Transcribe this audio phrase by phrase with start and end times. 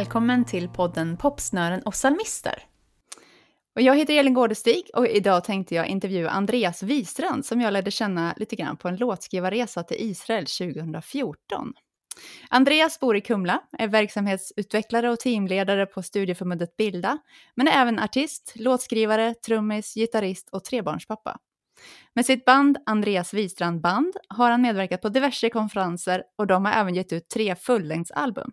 [0.00, 2.62] Välkommen till podden Popsnören och psalmister.
[3.74, 7.90] Och jag heter Elin Gårdestig och idag tänkte jag intervjua Andreas Wistrand som jag lärde
[7.90, 11.72] känna lite grann på en låtskrivarresa till Israel 2014.
[12.48, 17.18] Andreas bor i Kumla, är verksamhetsutvecklare och teamledare på studieförbundet Bilda,
[17.54, 21.38] men är även artist, låtskrivare, trummis, gitarrist och trebarnspappa.
[22.14, 26.72] Med sitt band Andreas Wistrand Band har han medverkat på diverse konferenser och de har
[26.72, 28.52] även gett ut tre fullängdsalbum.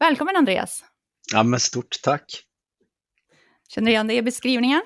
[0.00, 0.84] Välkommen Andreas!
[1.32, 2.42] Ja, men stort tack!
[3.68, 4.82] Känner du igen dig i beskrivningen?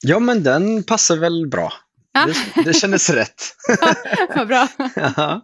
[0.00, 1.72] Ja, men den passar väl bra.
[2.12, 2.26] Ja.
[2.26, 3.42] Det, det kändes rätt.
[4.36, 4.68] Vad bra.
[4.96, 5.42] Ja.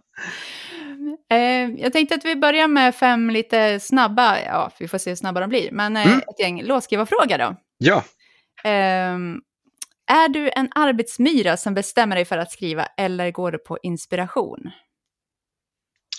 [1.31, 5.15] Eh, jag tänkte att vi börjar med fem lite snabba, ja, vi får se hur
[5.15, 6.19] snabba de blir, men eh, mm.
[6.19, 7.55] ett gäng låtskrivarfrågor då.
[7.77, 8.03] Ja.
[9.13, 9.41] Um,
[10.11, 14.71] är du en arbetsmyra som bestämmer dig för att skriva eller går du på inspiration?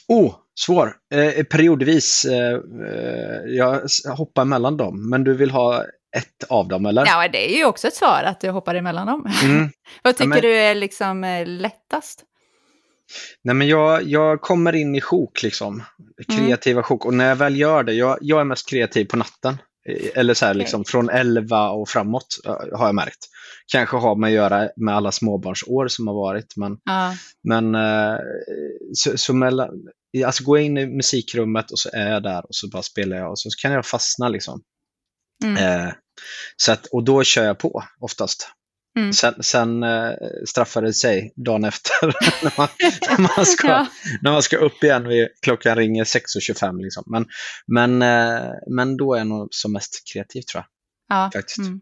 [0.09, 0.93] Oh, svår.
[1.15, 2.25] Eh, periodvis.
[2.25, 3.81] Eh, eh jag
[4.17, 5.11] hoppar mellan dem.
[5.11, 5.85] Men du vill ha
[6.17, 7.07] ett av dem, eller?
[7.07, 9.27] Ja, det är ju också ett svar att du hoppar emellan dem.
[9.45, 9.69] Mm.
[10.03, 10.43] Vad tycker ja, men...
[10.43, 12.25] du är liksom eh, lättast?
[13.45, 15.83] Nej, men jag, jag kommer in i sjok, liksom.
[16.29, 16.83] Kreativa mm.
[16.83, 17.05] sjok.
[17.05, 19.59] Och när jag väl gör det, jag, jag är mest kreativ på natten.
[19.89, 22.27] Eh, eller så här, liksom, från 11 och framåt
[22.73, 23.29] har jag märkt
[23.73, 26.57] kanske har med att göra med alla småbarnsår som har varit.
[26.57, 27.15] Men, ja.
[27.49, 28.19] men eh,
[28.95, 29.69] så, så mellan,
[30.27, 33.31] alltså gå in i musikrummet och så är jag där och så bara spelar jag
[33.31, 34.29] och så kan jag fastna.
[34.29, 34.63] liksom.
[35.45, 35.87] Mm.
[35.87, 35.93] Eh,
[36.57, 38.49] så att, och då kör jag på oftast.
[38.97, 39.13] Mm.
[39.13, 40.13] Sen, sen äh,
[40.47, 41.93] straffar det sig dagen efter
[42.43, 42.69] när, man,
[43.09, 43.87] när, man ska, ja.
[44.23, 46.83] när man ska upp igen vid klockan ringer 6.25.
[46.83, 47.05] Liksom.
[47.07, 47.27] Men,
[47.67, 50.67] men, äh, men då är jag nog som mest kreativ tror jag.
[51.17, 51.31] Ja.
[51.35, 51.59] Faktiskt.
[51.59, 51.81] Mm.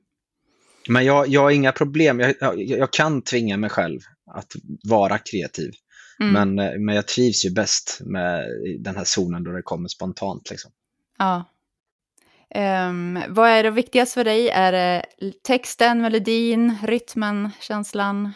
[0.89, 2.21] Men jag, jag har inga problem.
[2.21, 4.53] Jag, jag, jag, kan tvinga mig själv att
[4.85, 5.73] vara kreativ.
[6.21, 6.33] Mm.
[6.33, 8.49] Men, eh, men jag trivs ju bäst med
[8.79, 10.51] den här zonen då det kommer spontant.
[10.51, 10.71] Liksom.
[11.19, 11.45] Ja.
[12.55, 14.49] Um, vad är det viktigast för dig?
[14.49, 15.05] Är det
[15.43, 18.33] texten, melodin, rytmen, känslan?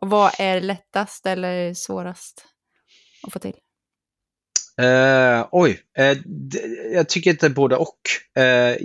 [0.00, 2.44] Och vad är lättast eller svårast
[3.26, 3.54] att få till?
[4.82, 6.18] Uh, oj, uh,
[6.92, 7.98] jag tycker inte både och.
[8.38, 8.76] Uh,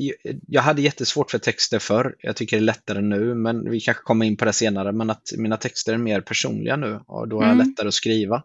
[0.48, 2.16] jag hade jättesvårt för texter förr.
[2.20, 4.92] Jag tycker det är lättare nu, men vi kanske kommer in på det senare.
[4.92, 7.68] Men att mina texter är mer personliga nu och då är mm.
[7.68, 8.44] lättare att skriva.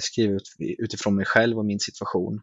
[0.00, 2.40] skriva ut, utifrån mig själv och min situation.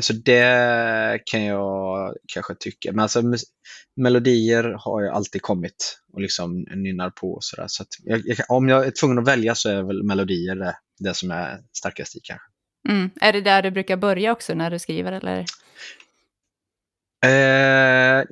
[0.00, 2.92] Så det kan jag kanske tycka.
[2.92, 3.22] Men alltså
[3.96, 7.64] melodier har jag alltid kommit och liksom nynnar på och sådär.
[7.68, 11.14] Så, jag, jag, om jag är tvungen att välja så är väl melodier det, det
[11.14, 12.46] som är starkast i kanske.
[12.88, 13.10] Mm.
[13.20, 15.12] Är det där du brukar börja också när du skriver?
[15.12, 15.38] Eller?
[17.24, 18.24] Eh,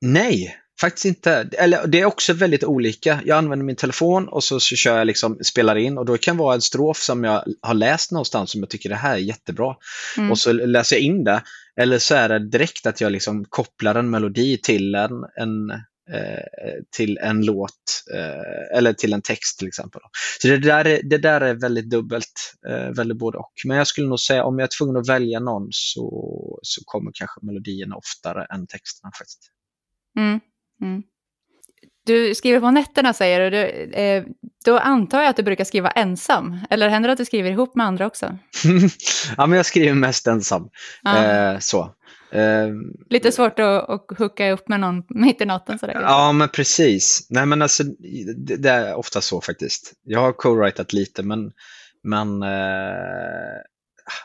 [0.00, 1.48] nej, faktiskt inte.
[1.52, 3.20] Eller, det är också väldigt olika.
[3.24, 6.36] Jag använder min telefon och så, så kör jag liksom, spelar in och då kan
[6.36, 9.18] det vara en strof som jag har läst någonstans som jag tycker det här är
[9.18, 9.76] jättebra.
[10.16, 10.30] Mm.
[10.30, 11.42] Och så läser jag in det.
[11.80, 15.72] Eller så är det direkt att jag liksom kopplar en melodi till en, en
[16.10, 20.00] Eh, till en låt eh, eller till en text till exempel.
[20.40, 23.52] Så det där är, det där är väldigt dubbelt, eh, väldigt både och.
[23.64, 27.10] Men jag skulle nog säga om jag är tvungen att välja någon så, så kommer
[27.14, 29.50] kanske melodierna oftare än texterna faktiskt.
[30.18, 30.40] Mm.
[30.82, 31.02] Mm.
[32.06, 33.58] Du skriver på nätterna säger du.
[34.00, 34.24] Eh,
[34.64, 36.58] då antar jag att du brukar skriva ensam.
[36.70, 38.38] Eller händer det att du skriver ihop med andra också?
[39.36, 40.68] ja, men jag skriver mest ensam.
[41.02, 41.24] Ah.
[41.24, 41.94] Eh, så.
[42.32, 42.68] Eh,
[43.10, 46.00] Lite svårt att, att hooka upp med någon mitt i natten sådär.
[46.02, 47.26] Ja, men precis.
[47.30, 47.82] Nej, men alltså,
[48.36, 49.92] det, det är ofta så faktiskt.
[50.04, 51.50] Jag har co-writat lite, men,
[52.02, 53.58] men eh,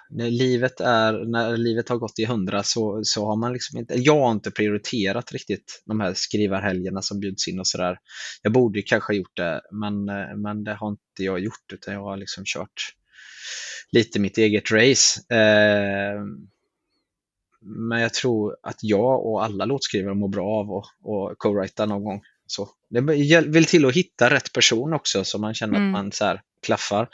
[0.10, 3.94] när, livet är, när livet har gått i hundra så, så har man liksom inte,
[3.94, 7.98] jag har inte prioriterat riktigt de här skrivarhelgerna som bjuds in och sådär.
[8.42, 11.94] Jag borde kanske ha gjort det, men, eh, men det har inte jag gjort, utan
[11.94, 12.94] jag har liksom kört
[13.92, 15.36] lite mitt eget race.
[15.36, 16.22] Eh,
[17.62, 22.22] men jag tror att jag och alla låtskrivare mår bra av att co-writa någon gång.
[22.47, 23.01] Så det
[23.41, 25.87] vill till att hitta rätt person också så man känner mm.
[25.87, 27.07] att man så här, klaffar.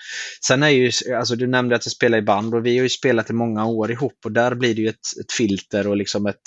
[0.45, 2.89] Sen är ju, alltså du nämnde att du spelar i band och vi har ju
[2.89, 6.25] spelat i många år ihop och där blir det ju ett, ett filter och liksom
[6.25, 6.41] ett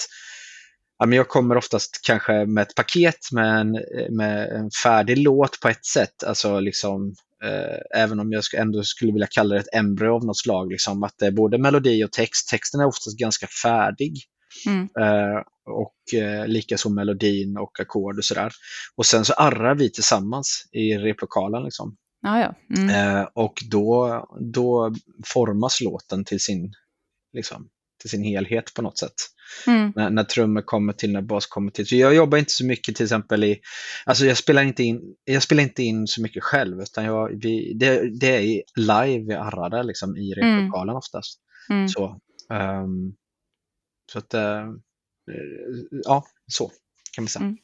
[0.99, 3.73] ja, men jag kommer oftast kanske med ett paket med en,
[4.17, 6.25] med en färdig låt på ett sätt.
[6.25, 7.15] Alltså liksom
[7.45, 10.73] Eh, även om jag ändå skulle vilja kalla det ett embryo av något slag.
[10.73, 12.49] Liksom, att det är både melodi och text.
[12.49, 14.15] Texten är oftast ganska färdig.
[14.67, 14.89] Mm.
[15.01, 18.53] Eh, och eh, likaså melodin och ackord och sådär.
[18.97, 21.65] Och sen så arrar vi tillsammans i replokalen.
[21.65, 21.97] Liksom.
[22.27, 22.55] Ah, ja.
[22.77, 22.91] mm.
[22.91, 24.95] eh, och då, då
[25.27, 26.73] formas låten till sin,
[27.33, 27.69] liksom,
[28.01, 29.15] till sin helhet på något sätt.
[29.67, 29.93] Mm.
[29.97, 31.87] När, när trummor kommer till, när bas kommer till.
[31.87, 33.61] Så jag jobbar inte så mycket till exempel i,
[34.05, 37.73] alltså jag spelar inte in, jag spelar inte in så mycket själv utan jag, vi,
[37.75, 40.97] det, det är live vi arrar liksom i replokalen mm.
[40.97, 41.39] oftast.
[41.71, 41.89] Mm.
[41.89, 43.15] Så, um,
[44.13, 46.71] så att, eh, eh, ja, så
[47.15, 47.45] kan man säga.
[47.45, 47.59] Mm.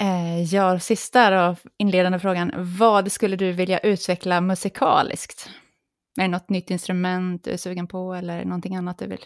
[0.00, 2.52] Eh, ja, sista då, inledande frågan.
[2.78, 5.50] Vad skulle du vilja utveckla musikaliskt?
[6.18, 9.24] Är det något nytt instrument du är sugen på eller någonting annat du vill?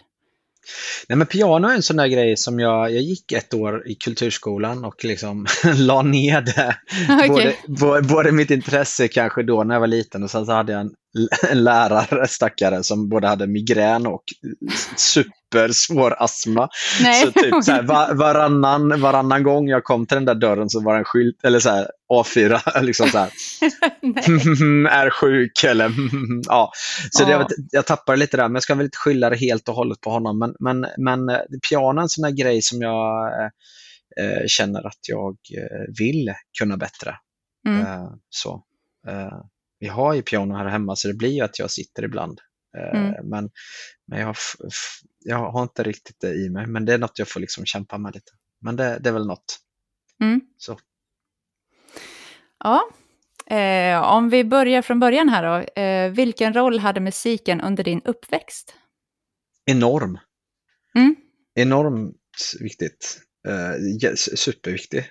[1.09, 3.95] Nej, men piano är en sån där grej som jag, jag gick ett år i
[3.95, 5.45] kulturskolan och liksom
[5.75, 6.77] la ner det.
[7.29, 7.53] okay.
[7.67, 10.81] både, både, mitt intresse kanske då när jag var liten och sen så hade jag
[10.81, 10.91] en,
[11.49, 14.23] en lärare, stackare, som både hade migrän och
[15.55, 16.69] supersvår astma.
[17.01, 20.69] Nej, så typ så här, var, varannan, varannan gång jag kom till den där dörren
[20.69, 23.29] så var det en skylt, eller så här, A4, liksom så här.
[24.89, 25.91] är sjuk eller
[26.47, 26.71] ja.
[27.11, 27.31] Så oh.
[27.31, 30.01] jag, jag tappade lite där, men jag ska väl inte skylla det helt och hållet
[30.01, 30.39] på honom.
[30.39, 33.33] Men, men, men eh, piano är en sån där grej som jag
[34.21, 37.15] eh, känner att jag eh, vill kunna bättre.
[37.67, 37.81] Mm.
[37.81, 38.63] Eh, så.
[39.07, 39.39] Eh,
[39.79, 42.39] vi har ju piano här hemma så det blir ju att jag sitter ibland.
[42.77, 43.29] Eh, mm.
[43.29, 43.49] Men,
[44.07, 44.35] men jag,
[45.19, 47.97] jag har inte riktigt det i mig, men det är något jag får liksom kämpa
[47.97, 48.31] med lite.
[48.61, 49.59] Men det, det är väl något.
[50.21, 50.41] Mm.
[50.57, 50.79] Så.
[52.63, 52.89] Ja,
[53.55, 55.81] eh, om vi börjar från början här då.
[55.81, 58.73] Eh, vilken roll hade musiken under din uppväxt?
[59.65, 60.19] Enorm.
[60.95, 61.15] Mm.
[61.55, 62.15] Enormt
[62.59, 63.21] viktigt.
[63.47, 65.05] Eh, superviktig.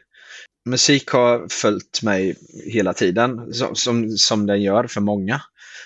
[0.69, 2.37] Musik har följt mig
[2.73, 5.41] hela tiden, som, som, som den gör för många.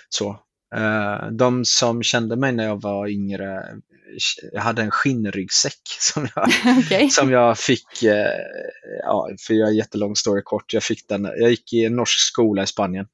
[0.09, 0.39] Så,
[1.31, 3.63] de som kände mig när jag var yngre,
[4.53, 7.09] jag hade en skinnryggsäck som jag, okay.
[7.09, 8.27] som jag fick, eh,
[9.03, 12.19] ja, för jag är jättelång story kort, jag fick den, jag gick i en norsk
[12.19, 13.05] skola i Spanien.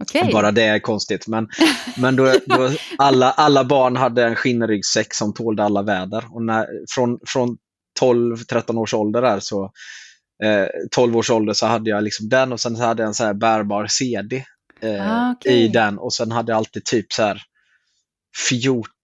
[0.00, 0.32] Okay.
[0.32, 1.26] Bara det är konstigt.
[1.26, 1.48] Men,
[1.96, 6.24] men då, då, alla, alla barn hade en skinnryggsäck som tålde alla väder.
[6.30, 7.56] Och när, från, från
[8.00, 9.64] 12-13 års ålder där så
[10.44, 13.24] eh, 12 års ålder så hade jag liksom den och sen hade jag en så
[13.24, 14.44] här bärbar CD
[14.82, 15.52] eh, ah, okay.
[15.52, 17.42] i den och sen hade jag alltid typ så här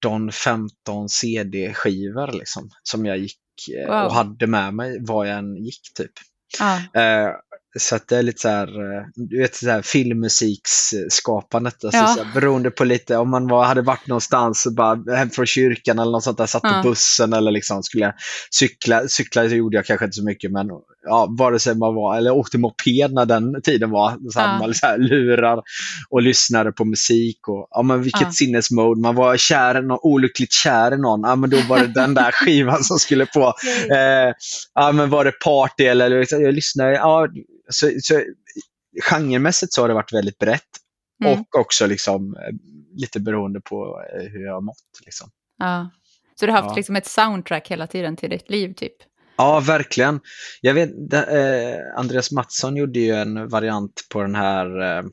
[0.04, 3.38] 14-15 CD-skivor liksom, som jag gick
[3.78, 4.04] eh, wow.
[4.04, 5.80] och hade med mig var jag än gick.
[5.96, 6.12] typ.
[6.60, 7.00] Ah.
[7.00, 7.30] Eh,
[7.78, 11.84] så att det är lite så här, eh, du vet så här filmmusiksskapandet.
[11.84, 12.06] Alltså ja.
[12.06, 15.98] så här, beroende på lite om man var, hade varit någonstans bara hem från kyrkan
[15.98, 16.82] eller något sånt där, satt på ja.
[16.82, 18.14] bussen eller liksom skulle
[18.50, 19.08] cykla.
[19.08, 20.66] Cykla så gjorde jag kanske inte så mycket men
[21.06, 24.74] ja, vare sig man var, eller åkte moped när den tiden var, så hade man
[24.74, 25.62] så här, lurar
[26.10, 28.32] och lyssnade på musik och ja men vilket ja.
[28.32, 32.14] sinnesmode, man var kär, någon, olyckligt kär i någon, ja men då var det den
[32.14, 33.54] där skivan som skulle på.
[33.90, 34.34] Eh,
[34.74, 37.28] ja men var det party eller jag lyssnade, ja
[37.70, 38.22] så, så
[39.10, 40.62] genremässigt så har det varit väldigt brett
[41.24, 41.40] mm.
[41.40, 42.54] och också liksom eh,
[42.96, 45.00] lite beroende på eh, hur jag har mått.
[45.04, 45.30] Liksom.
[45.58, 45.90] Ja.
[46.40, 46.76] Så du har haft ja.
[46.76, 48.96] liksom ett soundtrack hela tiden till ditt liv typ?
[49.36, 50.20] Ja, verkligen.
[50.60, 55.04] Jag vet, eh, Andreas Mattsson gjorde ju en variant på den här eh,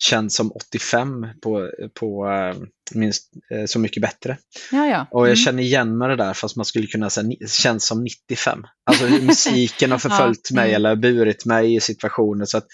[0.00, 2.62] känd som 85 på, på uh,
[2.94, 4.38] minst uh, Så mycket bättre.
[4.72, 4.94] Ja, ja.
[4.94, 5.06] Mm.
[5.10, 8.64] Och jag känner igen mig det där fast man skulle kunna säga känns som 95.
[8.84, 10.56] Alltså musiken har förföljt ja.
[10.56, 10.76] mig mm.
[10.76, 12.66] eller burit mig i situationer så att,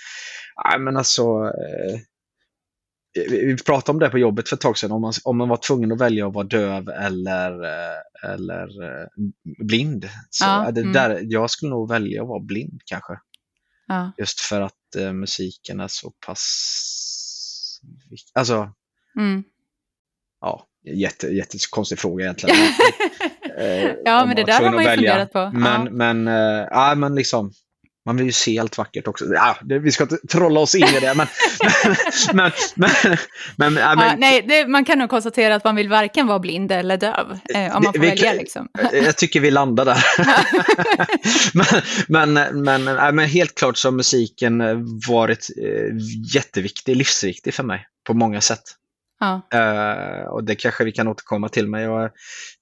[0.71, 1.99] nej men alltså uh,
[3.17, 5.57] vi pratade om det på jobbet för ett tag sedan, om man, om man var
[5.57, 7.65] tvungen att välja att vara döv eller,
[8.25, 8.69] eller
[9.65, 10.09] blind.
[10.31, 10.93] Så ja, det mm.
[10.93, 13.13] där, jag skulle nog välja att vara blind kanske.
[13.87, 14.13] Ja.
[14.19, 16.43] Just för att eh, musiken är så pass
[18.35, 18.71] Alltså,
[19.19, 19.45] mm.
[20.41, 22.57] ja, jätte, jättekonstig fråga egentligen.
[23.59, 25.51] eh, ja, men det där har man ju funderat på.
[25.55, 25.91] Men, ja.
[25.91, 27.53] men, äh, ja, men liksom,
[28.07, 29.25] man vill ju se allt vackert också.
[29.35, 31.15] Ja, det, vi ska inte trolla oss in i det.
[31.15, 31.27] Men,
[32.33, 32.91] men, men,
[33.57, 36.39] men, ja, men ja, nej, det, man kan nog konstatera att man vill varken vara
[36.39, 37.39] blind eller döv.
[37.55, 38.33] Eh, om man får vi, välja.
[38.33, 38.69] Liksom.
[38.93, 40.05] jag tycker vi landar där.
[42.09, 44.63] men, men, men, men, helt klart så har musiken
[45.09, 45.97] varit eh,
[46.35, 48.63] jätteviktig, livsviktig för mig på många sätt.
[49.19, 49.43] Ja.
[49.55, 51.69] Uh, och det kanske vi kan återkomma till.
[51.69, 52.11] Men jag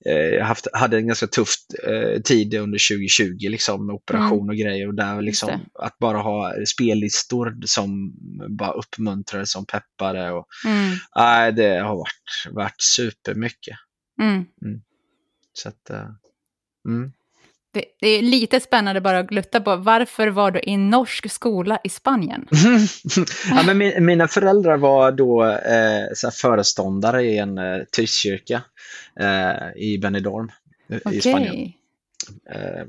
[0.08, 1.54] uh, haft, hade en ganska tuff
[1.88, 4.49] uh, tid under 2020 liksom, med operation mm.
[4.49, 4.88] och grejer.
[4.88, 8.14] Och där liksom, att bara ha spellistor som
[8.49, 10.30] bara uppmuntrade, som peppade.
[10.30, 11.54] Och, mm.
[11.56, 13.76] det har varit, varit supermycket.
[14.23, 14.34] Mm.
[14.34, 14.80] Mm.
[15.52, 15.90] Så att,
[16.88, 17.12] mm.
[17.75, 19.76] Det, det, är lite spännande bara att glutta på.
[19.76, 22.49] Varför var du i norsk skola i Spanien?
[23.50, 28.62] ja, men min, mina föräldrar var då eh, föreståndare i en eh, tyskkyrka
[29.21, 30.52] eh, i Benidorm
[30.88, 31.16] okay.
[31.16, 31.73] i Spanien.
[32.50, 32.85] Eh,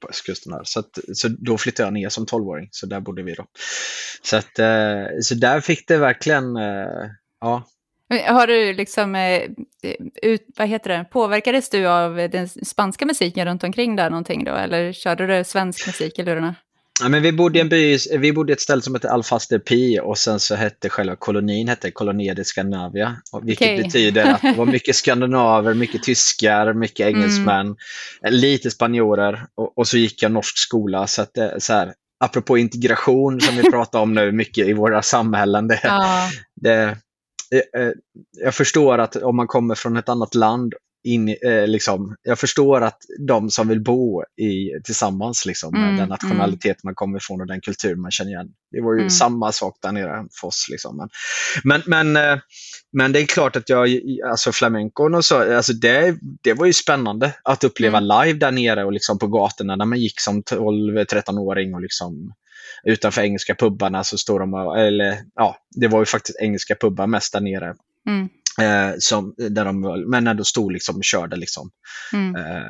[0.00, 0.64] på östkusten här.
[0.64, 3.46] Så, att, så då flyttade jag ner som 12-åring, så där bodde vi då.
[4.22, 7.64] Så, att, eh, så där fick det verkligen, eh, ja,
[8.10, 9.42] har du liksom, eh,
[10.22, 14.54] ut, vad heter det, påverkades du av den spanska musiken runt omkring där någonting då?
[14.54, 16.54] Eller körde du svensk musik i lurarna?
[17.02, 19.58] Ja, men vi bodde i en by, vi bodde i ett ställe som hette Alfaster
[19.58, 23.16] Pi och sen så hette själva kolonin hette Colonia de Scandinavia.
[23.42, 23.82] Vilket okay.
[23.82, 27.14] betyder att det var mycket skandinaver, mycket tyskar, mycket mm.
[27.14, 27.76] engelsmän, mm.
[28.24, 31.06] lite spanjorer och, och, så gick jag norsk skola.
[31.06, 35.02] Så att det, så här, apropå integration som vi pratar om nu mycket i våra
[35.02, 35.68] samhällen.
[35.68, 36.30] Det, ja.
[36.60, 36.92] det, eh,
[38.44, 42.80] jag förstår att om man kommer från ett annat land in, eh, liksom, jag förstår
[42.80, 46.80] att de som vill bo i, tillsammans liksom, med mm, den nationalitet mm.
[46.84, 48.48] man kommer ifrån och den kultur man känner igen.
[48.70, 49.10] Det var ju mm.
[49.10, 50.66] samma sak där nere för oss.
[50.70, 50.96] Liksom.
[50.96, 51.08] Men,
[51.64, 52.38] men, men, eh,
[52.92, 53.88] men, det är klart att jag,
[54.30, 58.08] alltså flamencon och så, alltså det, det var ju spännande att uppleva mm.
[58.08, 62.34] live där nere och liksom på gatorna när man gick som 12-13-åring och liksom
[62.82, 67.06] utanför engelska pubbarna så står de och, eller ja, det var ju faktiskt engelska pubbar
[67.06, 67.74] mest där nere.
[68.06, 68.28] Mm.
[68.60, 71.70] Eh, som, där de, men ändå stod liksom och körde liksom.
[72.12, 72.36] Mm.
[72.36, 72.62] Eh,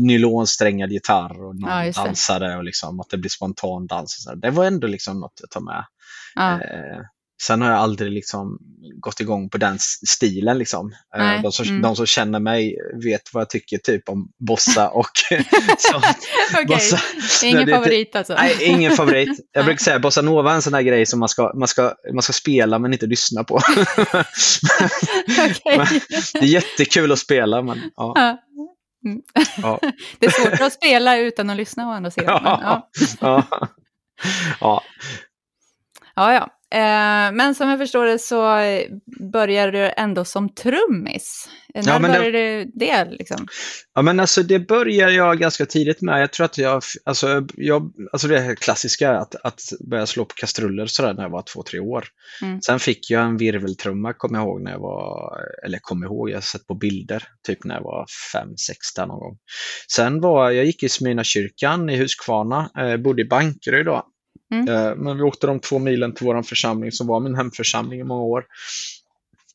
[0.00, 4.28] nylonsträngad gitarr och någon ja, dansade och liksom att det blir spontan dans.
[4.36, 5.84] Det var ändå liksom något att ta med.
[6.34, 6.60] Ja.
[6.60, 7.00] Eh,
[7.46, 8.58] Sen har jag aldrig liksom
[9.00, 10.58] gått igång på den stilen.
[10.58, 10.92] Liksom.
[11.16, 11.82] Eh, de, som, mm.
[11.82, 15.10] de som känner mig vet vad jag tycker typ om bossa och
[15.78, 16.04] sånt.
[16.66, 17.00] Bossa,
[17.44, 18.34] ingen det, favorit alltså?
[18.34, 19.40] Nej, ingen favorit.
[19.52, 21.94] Jag brukar säga bossa nova är en sån här grej som man ska, man ska,
[22.12, 23.54] man ska spela men inte lyssna på.
[23.54, 24.24] okay.
[26.32, 28.38] det är jättekul att spela men ja.
[29.04, 29.22] Mm.
[29.62, 29.80] ja.
[30.18, 32.40] Det är svårt att spela utan att lyssna å andra sidan.
[32.44, 32.88] Ja.
[33.20, 33.44] ja.
[34.60, 34.82] ja.
[36.14, 36.48] Ja, ja.
[36.72, 38.58] Eh, men som jag förstår det så
[39.32, 41.48] började du ändå som trummis.
[41.74, 43.46] När ja, började det, det liksom?
[43.94, 46.22] Ja, men alltså det började jag ganska tidigt med.
[46.22, 49.60] Jag tror att jag, alltså, jag, alltså det här klassiska att, att
[49.90, 52.04] börja slå på kastruller sådär när jag var två, tre år.
[52.42, 52.60] Mm.
[52.60, 56.36] Sen fick jag en virveltrumma, kommer jag ihåg, när jag var, eller kommer ihåg, jag
[56.36, 59.36] har sett på bilder, typ när jag var fem, sex där någon gång.
[59.94, 64.06] Sen var jag gick i Smyrna kyrkan i Huskvarna, eh, bodde i Bankeryd då.
[64.52, 64.68] Mm.
[64.68, 68.04] Eh, men vi åkte de två milen till vår församling som var min hemförsamling i
[68.04, 68.44] många år.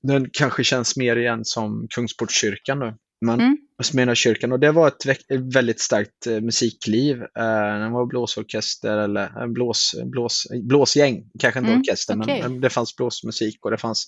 [0.02, 2.94] Den kanske känns mer igen som Kungsportskyrkan nu.
[3.22, 3.58] Men mm.
[3.84, 7.22] Smyrnakyrkan och det var ett, ett väldigt starkt eh, musikliv.
[7.22, 12.42] Eh, det var blåsorkester eller blås, blås, blåsgäng, kanske inte mm, orkester, okay.
[12.42, 14.08] men det fanns blåsmusik och det fanns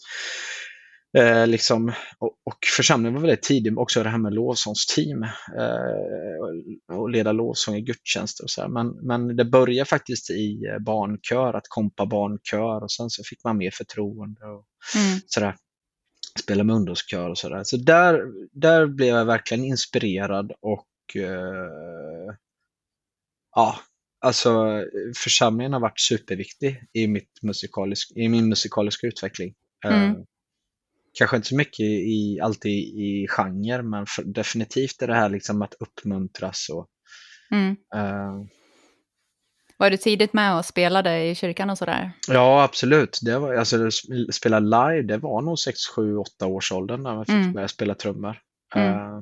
[1.17, 5.23] Eh, liksom, och, och församlingen var väldigt tidig också det här med lovsångsteam
[5.57, 8.67] eh, och leda lovsång i gudstjänster och så här.
[8.67, 13.43] Men, men det började faktiskt i eh, barnkör, att kompa barnkör och sen så fick
[13.43, 15.19] man mer förtroende och mm.
[15.25, 15.55] sådär.
[16.39, 17.63] Spela med ungdomskör och sådär.
[17.63, 22.35] Så där, där blev jag verkligen inspirerad och eh,
[23.55, 23.79] ja,
[24.25, 24.83] alltså
[25.23, 29.53] församlingen har varit superviktig i, mitt musikalisk, i min musikaliska utveckling.
[29.85, 30.25] Eh, mm
[31.19, 35.61] kanske inte så mycket i, alltid i genre, men för, definitivt är det här liksom
[35.61, 36.69] att uppmuntras.
[36.69, 36.87] Och,
[37.51, 37.69] mm.
[37.95, 38.45] uh,
[39.77, 42.11] var du tidigt med och spelade i kyrkan och sådär?
[42.27, 43.19] Ja, absolut.
[43.21, 43.91] Det var, alltså,
[44.31, 47.53] spela live, det var nog 6, 7, 8 års åldern när jag fick mm.
[47.53, 48.37] börja spela trummor.
[48.75, 48.93] Mm.
[48.93, 49.21] Uh,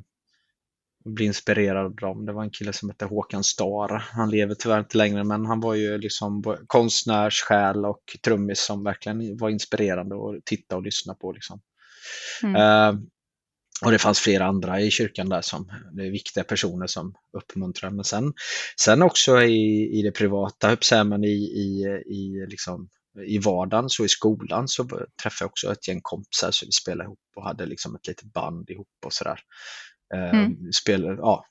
[1.05, 2.25] bli inspirerad av dem.
[2.25, 3.89] Det var en kille som hette Håkan Star.
[4.11, 9.37] Han lever tyvärr inte längre, men han var ju liksom konstnärssjäl och trummis som verkligen
[9.37, 11.31] var inspirerande att titta och lyssna på.
[11.31, 11.61] Liksom.
[12.43, 12.55] Mm.
[12.55, 13.01] Uh,
[13.85, 17.89] och det fanns flera andra i kyrkan där som det är viktiga personer som uppmuntrar.
[17.89, 18.33] Men sen,
[18.81, 22.89] sen också i, i det privata, men i, i, i, liksom,
[23.27, 24.83] i vardagen, så i skolan så
[25.23, 28.33] träffade jag också ett gäng kompisar så vi spelade ihop och hade liksom ett litet
[28.33, 29.39] band ihop och sådär.
[30.15, 30.71] Uh, mm.
[30.71, 31.45] spelade, ja,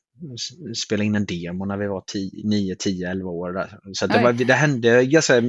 [0.85, 2.05] spela in en demo när vi var
[2.45, 3.53] 9, 10, 11 år.
[3.53, 3.79] Där.
[3.93, 5.43] Så det, var, det hände ganska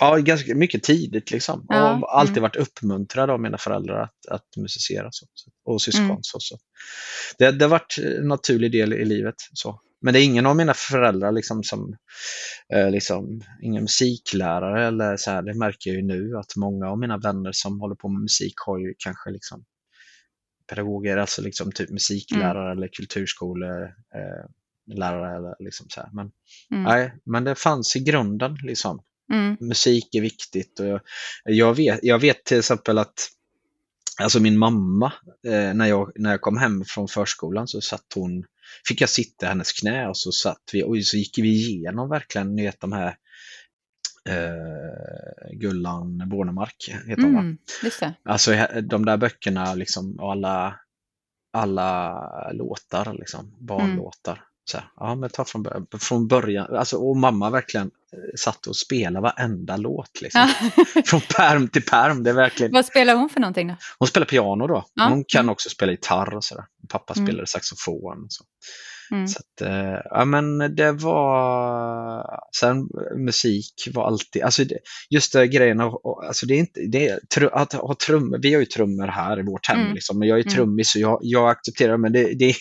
[0.00, 1.66] Ja, ganska mycket tidigt liksom.
[1.68, 2.42] Ja, och alltid mm.
[2.42, 5.26] varit uppmuntrad av mina föräldrar att, att musicera så,
[5.64, 6.04] och syskon.
[6.04, 6.18] Mm.
[6.22, 6.58] Så, så.
[7.38, 9.34] Det, det har varit en naturlig del i livet.
[9.52, 9.80] Så.
[10.00, 11.96] Men det är ingen av mina föräldrar liksom som,
[12.74, 16.98] eh, liksom, ingen musiklärare eller så här, det märker jag ju nu att många av
[16.98, 19.64] mina vänner som håller på med musik har ju kanske liksom
[20.68, 22.78] pedagoger, alltså liksom typ musiklärare mm.
[22.78, 26.10] eller kulturskolelärare eh, eller liksom så här.
[26.12, 26.30] Men,
[26.70, 26.82] mm.
[26.82, 29.02] nej, men det fanns i grunden liksom.
[29.32, 29.56] Mm.
[29.60, 30.80] Musik är viktigt.
[30.80, 31.00] Och jag,
[31.44, 33.28] jag, vet, jag vet till exempel att
[34.22, 35.12] alltså min mamma,
[35.46, 38.44] eh, när, jag, när jag kom hem från förskolan så satt hon,
[38.88, 42.08] fick jag sitta i hennes knä och så satt vi och så gick vi igenom
[42.08, 43.16] verkligen ni vet, de här
[44.28, 47.58] eh, Gullan Bornemark heter hon mm,
[48.00, 48.14] va?
[48.24, 50.80] Alltså de där böckerna liksom, och alla,
[51.52, 54.32] alla låtar, liksom, barnlåtar.
[54.32, 54.44] Mm.
[54.70, 55.66] Så här, ja, men ta från,
[56.00, 56.76] från början.
[56.76, 57.90] Alltså, och mamma verkligen
[58.36, 60.20] satt och spelade varenda låt.
[60.22, 60.48] Liksom.
[61.06, 62.22] Från perm till perm.
[62.22, 62.72] Det är verkligen...
[62.72, 63.76] Vad spelar hon för någonting då?
[63.98, 64.84] Hon spelar piano då.
[64.94, 65.08] Ja.
[65.08, 66.64] Hon kan också spela gitarr och sådär.
[66.88, 67.26] Pappa Mm.
[67.26, 68.24] spelade saxofon.
[68.24, 68.44] Och så.
[69.10, 69.28] Mm.
[69.28, 72.24] Så att, eh, ja men det var,
[72.60, 74.62] sen musik var alltid, alltså
[75.10, 78.52] just det grejen, av- alltså det är inte, det är, tru- att ha trummor, vi
[78.54, 79.94] har ju trummor här i vårt hem Mm.
[79.94, 80.54] liksom, men jag är Mm.
[80.54, 82.54] trummis så jag, jag accepterar men det, det,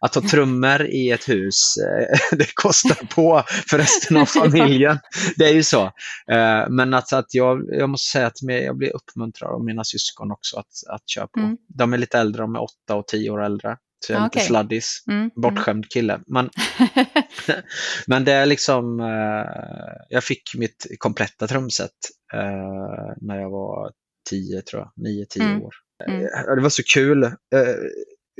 [0.00, 4.98] att ha trummor i ett hus, eh, det kostar på för resten av familjen.
[5.36, 5.82] Det är ju så.
[6.30, 10.30] Eh, Men att, att jag, jag måste säga att jag blir uppmuntrad av mina syskon
[10.32, 11.40] också att, att köra på.
[11.40, 11.56] Mm.
[11.68, 13.76] De är lite äldre, de är åtta och tio år äldre.
[14.06, 14.40] Så jag är Okej.
[14.40, 15.30] lite sladdis Mm.
[15.34, 16.20] bortskämd kille.
[16.26, 16.50] Men,
[18.06, 21.90] men det är liksom, eh, jag fick mitt kompletta trumset
[22.34, 23.92] eh, när jag var
[24.30, 25.62] 10 tror jag, 9-10 Mm.
[25.62, 25.74] år.
[26.08, 26.20] Mm.
[26.22, 27.24] Eh, det var så kul.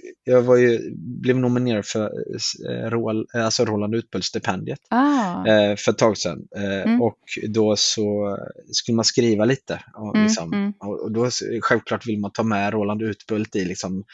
[0.03, 2.11] Eh, jag var ju, blev nominerad för
[2.71, 5.47] eh, Roald, alltså Roland Utbult-stipendiet ah.
[5.47, 6.39] eh, för ett tag sedan.
[6.57, 7.03] Eh, Mm.
[7.03, 8.39] Och då så
[8.73, 9.81] skulle man skriva lite.
[9.95, 10.73] Och, Mm, liksom, mm.
[10.81, 14.05] och och då självklart vill man ta med Roland Utbult i liksom,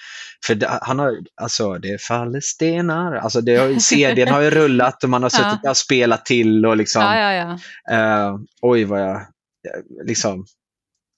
[0.47, 5.11] för det, han har, alltså det faller stenar, alltså det CDn har ju rullat och
[5.11, 7.95] man har suttit och spelat till och liksom, Ja, ja, ja.
[7.95, 10.45] eh, oj vad jag, eh, liksom,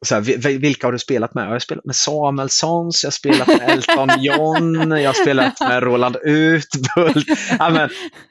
[0.06, 1.44] så här, vi- vi- vilka har du spelat med?
[1.44, 5.82] Jag har spelat med Samuelssons, jag har spelat med Elton John, jag har spelat med
[5.82, 7.26] Roland Utbult.
[7.58, 7.88] Ja,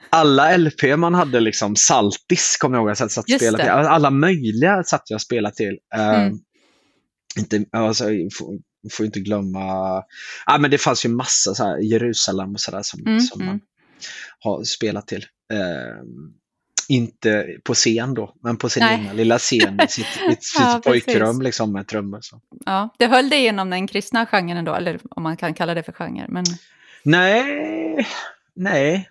[0.09, 3.39] alla LP man hade, liksom Saltis kommer jag ihåg, jag satt det.
[3.39, 3.69] till.
[3.69, 5.77] Alla möjliga satt jag och spelade till.
[5.95, 6.37] Eh, Mm.
[7.37, 8.03] inte, alltså,
[8.37, 8.57] får,
[8.91, 9.59] får inte glömma,
[10.45, 13.51] ja, men det fanns ju massa så här, Jerusalem och sådär som, Mm, som mm.
[13.53, 13.59] man
[14.39, 15.25] har spelat till.
[15.53, 16.03] Eh,
[16.93, 20.81] inte på scen då, men på sin egna lilla scen i sitt, i sitt Ja,
[20.83, 22.19] pojkrum liksom, med trummor.
[22.21, 22.41] Så.
[22.65, 22.89] ja.
[22.99, 25.91] Det höll det inom den kristna genren ändå, eller om man kan kalla det för
[25.91, 26.25] genre.
[26.29, 26.43] Men,
[27.03, 28.07] Nej,
[28.55, 29.07] nej.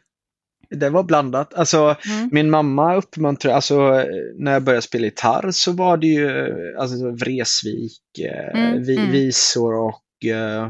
[0.71, 1.55] Det var blandat.
[1.55, 2.29] Alltså, mm.
[2.33, 4.05] min mamma uppmuntrade, alltså
[4.39, 9.11] när jag började spela gitarr så var det ju alltså, Vresvik, eh, Mm, vi, mm.
[9.11, 10.65] visor och eh,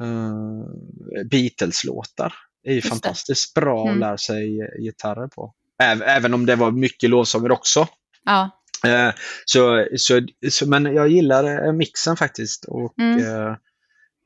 [0.00, 2.34] eh, Beatles-låtar.
[2.62, 2.90] Det är ju Just det.
[2.90, 3.94] fantastiskt bra Mm.
[3.94, 5.54] att lära sig gitarrer på.
[5.82, 7.88] Äv- Även om det var mycket lovsånger också.
[8.24, 8.50] Ja.
[8.86, 9.14] Eh,
[9.44, 13.18] så, så, så, men jag gillar eh, mixen faktiskt och Mm.
[13.26, 13.56] eh,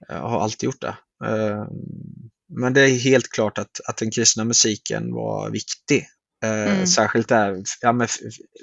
[0.09, 0.97] har alltid gjort det.
[2.49, 6.07] Men det är helt klart att, att den kristna musiken var viktig.
[6.45, 6.87] Mm.
[6.87, 8.17] Särskilt där, ja, f-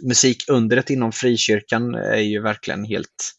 [0.03, 3.31] musikundret inom frikyrkan är ju verkligen helt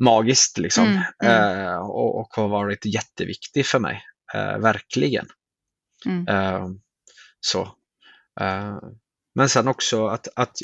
[0.00, 0.86] magiskt liksom.
[0.86, 1.66] Mm, mm.
[1.66, 4.02] Eh, och, och har varit jätteviktig för mig.
[4.34, 5.26] Eh, verkligen.
[6.06, 6.28] Mm.
[6.28, 6.68] Eh,
[7.40, 7.68] så.
[8.40, 8.76] Eh,
[9.34, 10.56] men sen också att, att,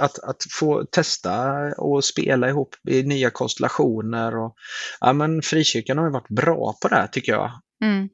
[0.00, 4.36] att, att få testa och spela ihop i nya konstellationer.
[4.38, 4.54] Och,
[5.00, 7.50] ja, men frikyrkan har ju varit bra på det här tycker jag.
[7.84, 8.08] Mm.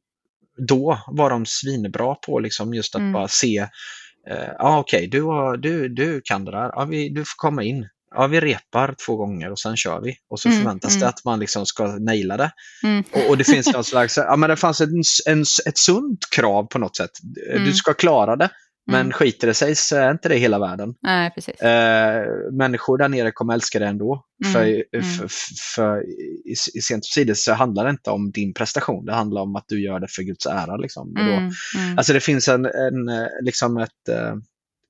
[0.69, 3.13] Då var de svinbra på liksom just att Mm.
[3.13, 3.59] bara se,
[4.31, 7.63] eh, ja okej, du, har- du, du kan det där, ja, vi, du får komma
[7.63, 7.89] in.
[8.15, 10.17] Ja, vi repar två gånger och sen kör vi.
[10.31, 11.01] Och så Mm, förväntas mm.
[11.01, 12.51] det att man liksom ska naila det.
[12.85, 13.05] Mm.
[13.13, 16.65] Och, och det finns någon slags, ja men det fanns en, en, ett sunt krav
[16.67, 17.11] på något sätt.
[17.23, 17.73] Du Mm.
[17.73, 18.51] ska klara det,
[18.89, 19.13] men Mm.
[19.13, 20.95] skiter det sig så är inte det hela världen.
[21.03, 21.61] Nej, precis.
[21.61, 24.25] Eh, människor där nere kommer älska det ändå.
[24.45, 24.63] Mm, För,
[24.97, 25.07] mm.
[25.07, 25.29] för,
[25.75, 26.03] för
[26.49, 29.65] i, i sent omsider så handlar det inte om din prestation, det handlar om att
[29.69, 30.77] du gör det för Guds ära.
[30.77, 31.09] Liksom.
[31.09, 31.51] Och då, Mm.
[31.77, 31.99] Mm.
[31.99, 34.35] Alltså det finns en, en, eh, liksom ett, eh,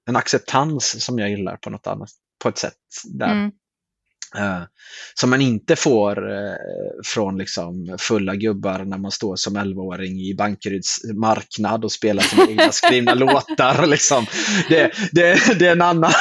[0.08, 2.08] en acceptans som jag gillar på något annat,
[2.42, 2.74] på ett sätt
[3.14, 3.50] där.
[4.37, 4.62] Eh,
[5.14, 6.55] som man inte får eh,
[7.05, 12.47] från liksom fulla gubbar när man står som 11-åring i Bankeryds marknad och spelar sina
[12.49, 13.87] egna skrivna låtar.
[13.87, 14.27] Liksom.
[14.69, 16.12] Det, det, det är en annan,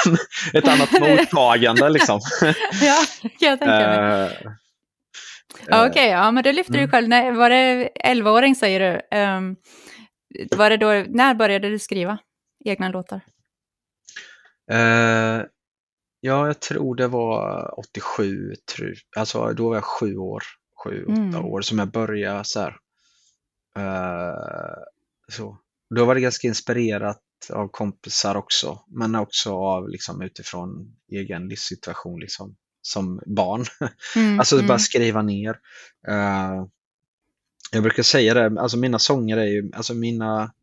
[0.54, 1.90] ett annat mottagande.
[1.90, 2.20] Liksom.
[2.82, 4.38] Ja, kan jag tänka mig.
[5.68, 6.92] Ja, Okej, ja, men då lyfter du mm.
[6.92, 7.08] själv.
[7.08, 9.18] Nej, var det 11-åring säger du?
[9.18, 9.56] Ehm,
[10.56, 12.18] var det då, när började du skriva
[12.66, 13.22] egna låtar?
[16.20, 20.44] Ja, jag tror det var 87, tror, alltså då var jag sju år,
[20.84, 21.46] sju, åtta Mm.
[21.46, 22.78] år som jag började så här.
[23.78, 24.84] Eh,
[25.32, 25.58] så.
[25.96, 32.20] Då var det ganska inspirerat av kompisar också, men också av liksom utifrån egen livssituation
[32.20, 33.66] liksom, som barn.
[34.16, 35.60] Mm, Alltså mm, bara skriva ner.
[36.08, 36.66] Eh,
[37.72, 40.54] jag brukar säga det, alltså mina sånger är ju, alltså mina,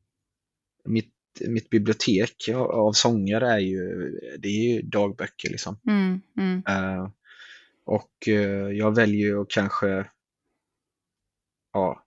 [0.85, 1.13] mitt,
[1.49, 5.81] mitt bibliotek av sånger är ju, det är ju dagböcker liksom.
[5.88, 7.09] mm, mm, Eh,
[7.85, 10.07] och eh, jag väljer att kanske,
[11.73, 12.05] ja,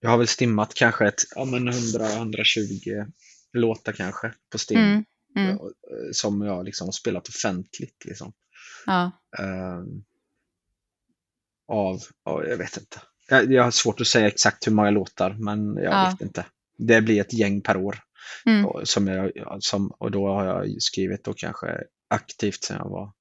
[0.00, 3.12] jag har väl stimmat kanske ett, ja men 100-120
[3.52, 4.78] låtar kanske på stim.
[4.78, 5.04] mm,
[5.50, 5.56] eh,
[6.12, 8.32] Som jag liksom har spelat offentligt liksom.
[8.86, 9.10] Ja,
[11.68, 13.00] av, ja, jag vet inte.
[13.28, 16.10] Jag, jag har svårt att säga exakt hur många låtar, men jag Ja.
[16.10, 16.46] vet inte.
[16.78, 17.98] Det blir ett gäng per år.
[18.46, 18.66] Mm.
[18.66, 23.12] Och, som jag, som, och då har jag skrivit då kanske aktivt sedan jag var,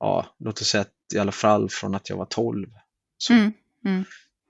[0.00, 2.68] ja, låt oss säga att i alla fall från att jag var 12.
[3.18, 3.32] Så.
[3.32, 3.52] Mm.
[3.84, 4.04] Mm.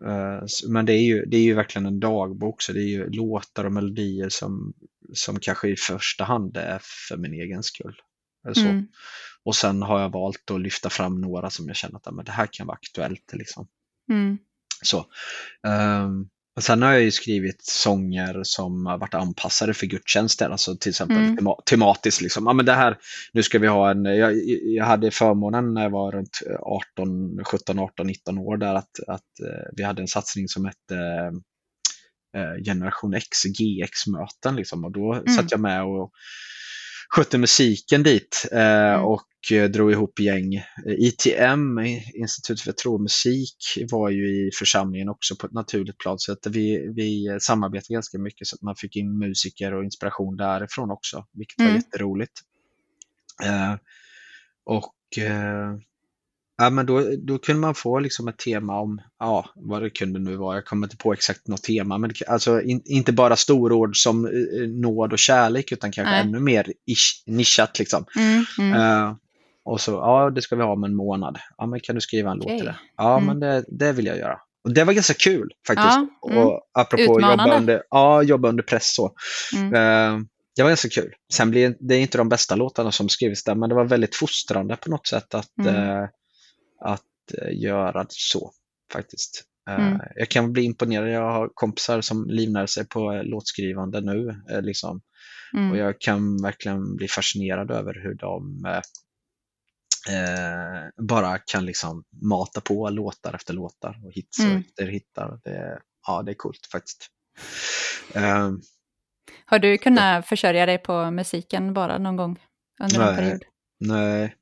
[0.05, 3.11] Eh, Men det är, ju, det är ju verkligen en dagbok, så det är ju
[3.11, 4.73] låtar och melodier som,
[5.13, 7.97] som kanske i första hand är för min egen skull.
[8.55, 8.61] Så.
[8.61, 8.87] Mm.
[9.45, 12.33] Och sen har jag valt att lyfta fram några som jag känner att men det
[12.33, 13.33] här kan vara aktuellt.
[13.33, 13.69] Liksom.
[14.11, 14.39] Mm.
[14.83, 15.07] Så.
[15.67, 20.77] Ehm, och sen har jag ju skrivit sånger som har varit anpassade för gudstjänster, alltså
[20.77, 21.37] till exempel Mm.
[21.37, 22.21] tema tematiskt.
[22.21, 22.47] Liksom.
[22.47, 22.99] Ja, men det här,
[23.33, 24.35] nu ska vi ha en, jag,
[24.65, 29.41] jag hade förmånen när jag var runt 18, 17, 18, 19 år där att, att
[29.49, 30.97] eh, vi hade en satsning som hette
[32.37, 34.57] eh, Generation X, GX-möten.
[34.57, 34.85] Liksom.
[34.85, 35.27] Och då Mm.
[35.29, 36.11] satt jag med och
[37.15, 38.59] skötte musiken dit eh,
[38.95, 39.05] Mm.
[39.05, 40.55] och eh, drog ihop gäng.
[40.55, 41.79] Eh, ITM,
[42.15, 43.57] Institutet för tro och musik,
[43.91, 48.19] var ju i församlingen också på ett naturligt plan så att vi, vi samarbetade ganska
[48.19, 51.77] mycket så att man fick in musiker och inspiration därifrån också, vilket var Mm.
[51.77, 52.33] jätteroligt.
[53.43, 53.75] Eh,
[54.65, 55.77] och eh,
[56.63, 60.19] Ja, men då, då kunde man få liksom ett tema om ja, vad det kunde
[60.21, 60.57] nu vara.
[60.57, 64.25] Jag kommer inte på exakt något tema, men det, alltså in, inte bara storord som
[64.27, 66.21] eh, nåd och kärlek utan kanske Nej.
[66.21, 67.79] ännu mer ish, nischat.
[67.79, 68.05] Liksom.
[68.17, 68.45] Mm.
[68.59, 68.81] Mm.
[68.81, 69.15] Eh,
[69.65, 71.39] och så, ja, det ska vi ha om en månad.
[71.59, 72.77] Ja, men kan du skriva en låt till det?
[72.97, 73.27] Ja, Mm.
[73.27, 74.39] men det, det vill jag göra.
[74.65, 75.89] Och det var ganska kul faktiskt.
[76.23, 76.45] Ja, mm.
[76.47, 77.57] Och apropå jobba Utmanande.
[77.57, 79.05] under, ja, jobba under press så.
[79.55, 80.19] Eh,
[80.57, 81.13] det var ganska kul.
[81.35, 84.17] Sen blir det är inte de bästa låtarna som skrivs där, men det var väldigt
[84.17, 85.75] fostrande på något sätt att, Mm.
[85.75, 86.09] eh,
[86.85, 87.03] att
[87.43, 88.53] eh, göra så
[88.93, 89.45] faktiskt.
[89.71, 90.01] Eh, Mm.
[90.15, 91.11] Jag kan bli imponerad.
[91.11, 94.35] Jag har kompisar som livnär sig på eh, låtskrivande nu.
[94.63, 95.01] Liksom.
[95.53, 95.79] Och Mm.
[95.79, 98.65] jag kan verkligen bli fascinerad över hur de
[100.11, 104.61] eh, bara kan liksom mata på låtar efter låtar och hits och Mm.
[104.61, 105.41] efter hittar.
[105.45, 107.07] Det, ja, det är coolt faktiskt.
[108.15, 108.51] Eh,
[109.47, 112.41] Har du kunnat försörja dig på musiken bara någon gång
[112.83, 113.17] under Nej.
[113.17, 113.45] period?
[113.81, 114.35] Nej.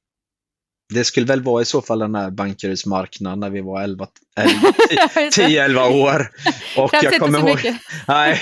[0.90, 4.06] Det skulle väl vara i så fall den här bankerhusmarknaden när vi var 11,
[4.38, 6.30] 10-11 år.
[6.76, 7.76] Och jag inte kommer ihåg, mycket.
[8.08, 8.40] nej,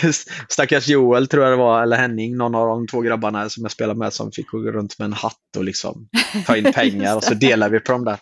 [0.48, 3.70] stackars Joel tror jag det var, eller Henning, någon av de två grabbarna som jag
[3.70, 6.08] spelade med som fick gå runt med en hatt och liksom
[6.46, 8.18] ta in pengar och så delade vi på dem där.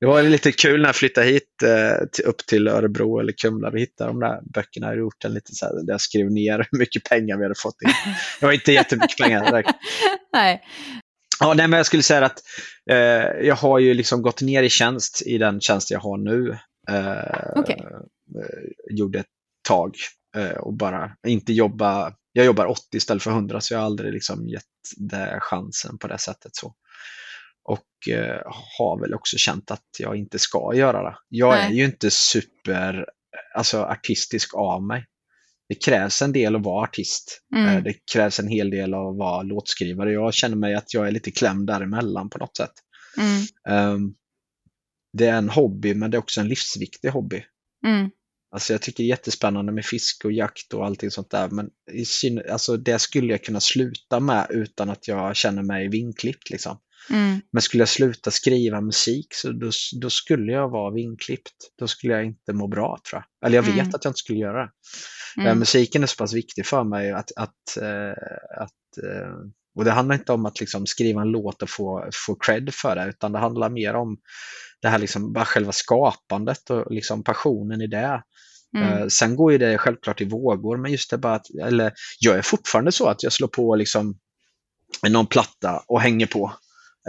[0.00, 3.78] Det var lite kul när jag flyttade hit eh, upp till Örebro eller Kumla och
[3.78, 4.86] hittade de där böckerna.
[4.86, 7.42] Jag hade gjort en lite så här, där jag skrev ner hur mycket pengar vi
[7.42, 7.92] hade fått in.
[8.40, 9.70] Det var inte jättemycket pengar direkt.
[10.32, 10.62] Nej.
[11.40, 12.42] Ja, nej, men jag skulle säga att
[12.90, 16.58] eh, jag har ju liksom gått ner i tjänst i den tjänst jag har nu.
[16.88, 17.82] Eh, Okej.
[17.82, 19.26] eh, gjorde ett
[19.68, 19.94] tag
[20.36, 22.12] eh, och bara inte jobba.
[22.32, 24.62] Jag jobbar 80 istället för 100 så jag har aldrig liksom gett
[24.96, 26.56] det chansen på det sättet.
[26.56, 26.74] så.
[27.64, 28.42] Och eh,
[28.78, 31.16] har väl också känt att jag inte ska göra det.
[31.28, 31.78] Jag är Nej.
[31.78, 33.06] ju inte super
[33.54, 35.04] alltså, artistisk av mig.
[35.68, 37.42] Det krävs en del att vara artist.
[37.56, 37.76] Mm.
[37.76, 40.12] Eh, Det krävs en hel del att vara låtskrivare.
[40.12, 42.72] Jag känner mig att jag är lite klämd däremellan på något sätt.
[43.18, 43.42] Mm.
[43.68, 44.14] Ehm,
[45.12, 47.44] det är en hobby, men det är också en livsviktig hobby.
[47.86, 48.10] Mm.
[48.50, 51.70] Alltså jag tycker det är jättespännande med fiske och jakt och allting sånt där, men
[51.92, 56.50] i syn- alltså det skulle jag kunna sluta med utan att jag känner mig vinklippt.
[56.50, 56.78] Liksom.
[57.10, 57.40] Mm.
[57.52, 61.56] Men skulle jag sluta skriva musik så då, då skulle jag vara vinklippt.
[61.78, 63.46] Då skulle jag inte må bra tror jag.
[63.46, 63.88] Eller jag vet Mm.
[63.94, 64.70] att jag inte skulle göra det.
[65.38, 65.58] Eh, Mm.
[65.58, 68.10] Musiken är så pass viktig för mig att, att, eh,
[68.62, 69.34] att eh,
[69.78, 72.96] och det handlar inte om att liksom skriva en låt och få, få cred för
[72.96, 74.16] det, utan det handlar mer om
[74.82, 78.22] det här liksom, bara själva skapandet och liksom passionen i det.
[78.76, 78.88] Mm.
[78.92, 82.38] Eh, sen går ju det självklart i vågor, men just det bara att, eller jag
[82.38, 84.18] är fortfarande så att jag slår på liksom
[85.08, 86.52] någon platta och hänger på.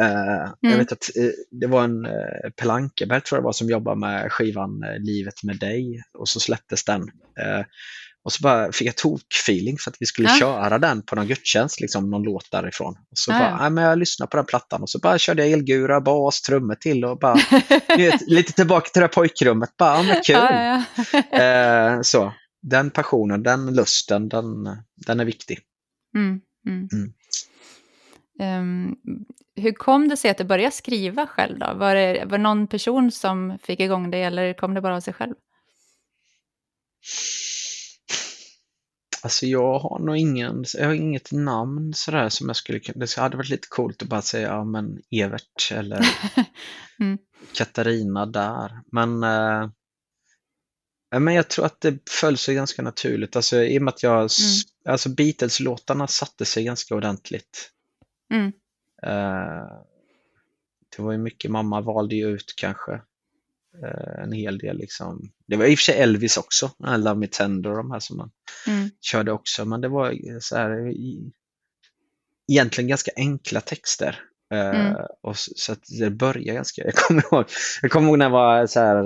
[0.01, 0.79] Eh, Jag Mm.
[0.79, 1.29] vet att eh,
[1.61, 5.43] det var en uh, Pelankeberg tror jag det var som jobbade med skivan eh, Livet
[5.43, 7.01] med dig och så släpptes den.
[7.39, 7.65] Eh,
[8.23, 10.35] och så bara fick jag tok-feeling för att vi skulle Ja.
[10.39, 12.93] köra den på någon gudstjänst, liksom någon låt därifrån.
[13.11, 15.43] Och så Ja, bara, nej men jag lyssnade på den plattan och så bara körde
[15.43, 17.37] jag elgura, bas, trummor till och bara,
[17.97, 20.35] vet, lite tillbaka till det här pojkrummet, bara, ja men kul.
[20.35, 20.83] Ja,
[21.31, 21.37] ja.
[21.43, 24.45] Eh, så, den passionen, den lusten, den,
[25.05, 25.59] den är viktig.
[26.15, 26.39] Mm.
[26.67, 26.87] Mm.
[26.93, 27.13] Mm.
[28.39, 28.95] Ehm,
[29.55, 31.73] hur kom det sig att du började skriva själv då?
[31.73, 34.99] Var det, var det någon person som fick igång det eller kom det bara av
[35.01, 35.35] sig själv?
[39.23, 43.15] Alltså jag har nog ingen, jag har inget namn sådär som jag skulle kunna, det
[43.17, 46.05] hade varit lite coolt att bara säga, ja men Evert eller
[46.99, 47.17] Mm.
[47.53, 48.71] Katarina där.
[48.91, 49.69] Men, eh,
[51.19, 53.35] men jag tror att det föll sig ganska naturligt.
[53.35, 57.71] Alltså i och med att jag, s- alltså Beatles-låtarna satte sig ganska ordentligt.
[58.33, 58.51] Mm.
[59.03, 59.67] Eh,
[60.97, 62.93] det var ju mycket, mamma valde ju ut kanske
[63.83, 64.77] eh, en hel del.
[64.77, 65.31] Liksom.
[65.47, 68.17] Det var i och för sig Elvis också, Love Me Tender och de här som
[68.17, 68.31] man
[68.67, 68.89] Mm.
[69.01, 71.31] körde också, men det var så här, i,
[72.51, 74.19] egentligen ganska enkla texter.
[74.53, 74.95] Eh, Mm.
[75.21, 77.45] och så, så det började ganska, jag kommer ihåg,
[77.81, 79.03] jag kommer ihåg när jag var så här,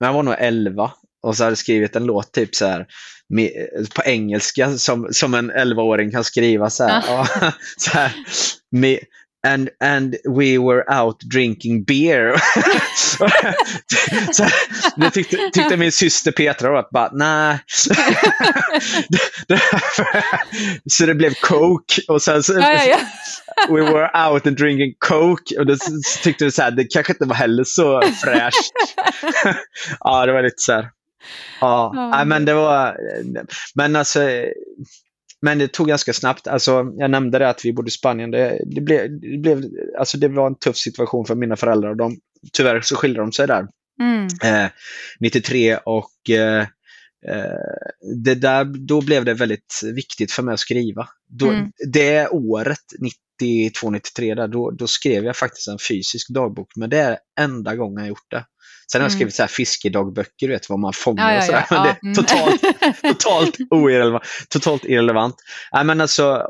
[0.00, 2.86] när jag var nog 11 och så hade skrivit en låt typ så här
[3.28, 3.50] med,
[3.94, 7.04] på engelska som, som en 11-åring kan skriva så här.
[7.08, 8.12] Ja, så här
[8.70, 8.98] med,
[9.46, 12.42] and, and we were out drinking beer.
[14.32, 14.46] så
[14.96, 17.58] det tyckte, tyckte min syster Petra att bara, nej.
[20.90, 22.98] Så det blev coke och sen så, Ja, ja,
[23.68, 25.76] we were out and drinking coke och då
[26.22, 28.72] tyckte vi så här, det kanske inte var heller så fräscht.
[30.00, 30.88] ja, det var lite så här.
[31.60, 32.24] Ja, Ja.
[32.24, 32.96] men det var,
[33.74, 34.20] men alltså,
[35.42, 36.46] men det tog ganska snabbt.
[36.48, 38.30] Alltså, jag nämnde det att vi bodde i Spanien.
[38.30, 39.62] Det, det, blev, det, blev,
[39.98, 41.90] alltså, det var en tuff situation för mina föräldrar.
[41.90, 42.16] och De,
[42.52, 43.66] tyvärr så skilde de sig där
[44.00, 44.26] Mm.
[44.64, 44.70] eh,
[45.20, 46.60] 93 och eh,
[47.28, 47.86] eh,
[48.24, 51.08] det där, då blev det väldigt viktigt för mig att skriva.
[51.28, 51.70] Då, Mm.
[51.92, 52.78] Det året,
[53.42, 57.98] 92-93, där, då, då skrev jag faktiskt en fysisk dagbok, men det är enda gången
[57.98, 58.44] jag gjort det.
[58.92, 59.18] Sen har jag Mm.
[59.18, 61.76] skrivit så här fiskedagböcker, du vet vad man fångar Ja, ja, och sådär, ja.
[61.76, 62.14] men det Ja, är mm.
[62.14, 64.22] totalt, totalt oirrelevant.
[64.48, 65.36] Totalt irrelevant.
[65.72, 66.46] Nej, men alltså,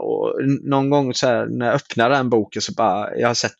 [0.62, 3.52] någon gång så här, när jag öppnar den boken så bara, jag har sett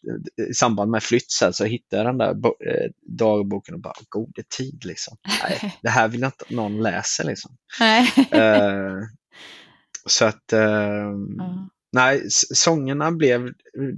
[0.51, 3.95] i samband med flytt så, här, så hittar jag den där eh, dagboken och bara,
[4.09, 5.17] gode tid liksom.
[5.43, 7.51] Nej, det här vill jag inte att någon läser liksom.
[8.31, 8.95] Eh,
[10.07, 10.61] så att, eh,
[11.39, 11.69] Ja.
[11.93, 13.49] nej, sångerna blev,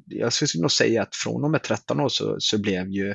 [0.07, 3.15] jag skulle nog säga att från och med 13 år så, så blev ju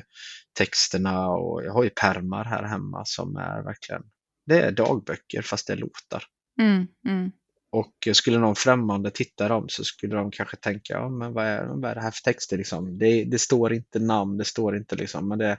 [0.56, 4.02] texterna och jag har ju permar här hemma som är verkligen,
[4.46, 6.24] det är dagböcker fast det är låtar.
[6.60, 6.86] Mm.
[7.08, 7.32] Mm.
[7.70, 11.64] Och skulle någon främmande titta dem så skulle de kanske tänka, ja men vad är,
[11.64, 12.98] vad är det här för texter liksom?
[12.98, 15.58] Det, det står inte namn, det står inte liksom, men det,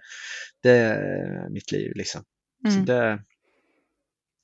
[0.63, 2.23] det är mitt liv liksom.
[2.63, 2.85] Så Mm.
[2.85, 3.23] det,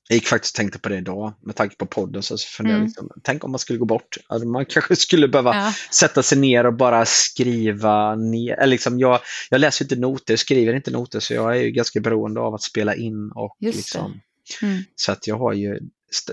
[0.08, 2.22] jag gick faktiskt och tänkte på det idag med tanke på podden.
[2.22, 2.86] Så funderade jag Mm.
[2.86, 4.16] liksom, tänk om man skulle gå bort.
[4.26, 5.72] Alltså man kanske skulle behöva Ja.
[5.90, 8.54] sätta sig ner och bara skriva ner.
[8.54, 12.00] Eller liksom jag, jag läser inte noter, skriver inte noter, så jag är ju ganska
[12.00, 13.30] beroende av att spela in.
[13.34, 14.20] och Just liksom,
[14.62, 14.82] Mm.
[14.96, 15.78] Så att jag har ju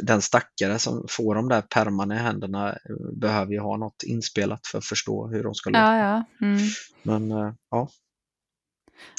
[0.01, 2.75] den stackare som får de där pärmarna i händerna eh,
[3.13, 5.79] behöver ju ha något inspelat för att förstå hur de ska låta.
[5.79, 6.47] Ja, ja.
[6.47, 6.59] Mm.
[7.03, 7.89] Men eh, ja.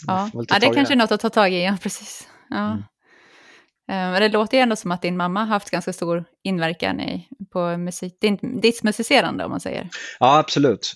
[0.07, 0.31] Ja.
[0.49, 2.29] ja, det kanske är något att ta tag i, ja precis.
[2.51, 2.83] Ja.
[3.89, 4.07] Mm.
[4.07, 7.01] Eh, Men det låter ju ändå som att din mamma har haft ganska stor inverkan
[7.01, 9.89] i, på musik, din, ditt musicerande om man säger.
[10.21, 10.93] Ja, absolut.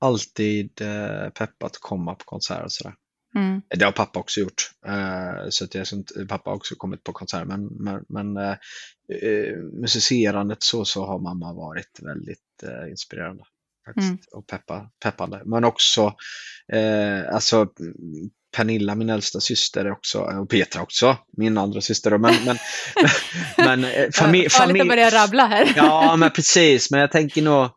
[0.00, 2.94] Alltid eh, peppat komma på konserter och sådär.
[3.34, 3.62] Mm.
[3.68, 4.70] Det har pappa också gjort.
[4.86, 5.86] Eh, så att jag,
[6.28, 7.44] pappa har också kommit på konserter.
[7.44, 8.56] Men, men, men eh,
[9.22, 13.44] eh, musicerandet så, så har mamma varit väldigt eh, inspirerande.
[13.86, 14.18] Faktiskt, Mm.
[14.32, 15.42] Och peppa, peppande.
[15.44, 16.14] Men också,
[17.32, 17.68] alltså
[18.56, 22.18] Pernilla, min äldsta syster, också, och Petra också, min andra syster.
[22.18, 22.56] Men, men,
[23.56, 25.72] men eh, familj, Farligt att börja rabbla här.
[25.76, 26.90] Ja, men precis.
[26.90, 27.70] Men jag tänker nog,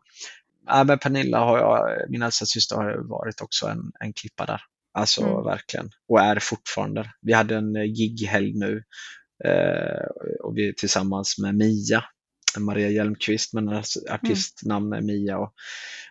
[0.66, 4.60] ja, men Pernilla, har jag, min äldsta syster, har varit också en, en klippa där.
[4.94, 5.44] Alltså Mm.
[5.44, 5.90] verkligen.
[6.08, 7.10] Och är fortfarande.
[7.22, 8.82] Vi hade en eh, gighelg nu
[9.44, 10.06] eh,
[10.44, 12.04] och vi tillsammans med Mia,
[12.60, 15.38] Maria Hjelmqvist, men hennes artistnamn är Mia.
[15.38, 15.52] Och,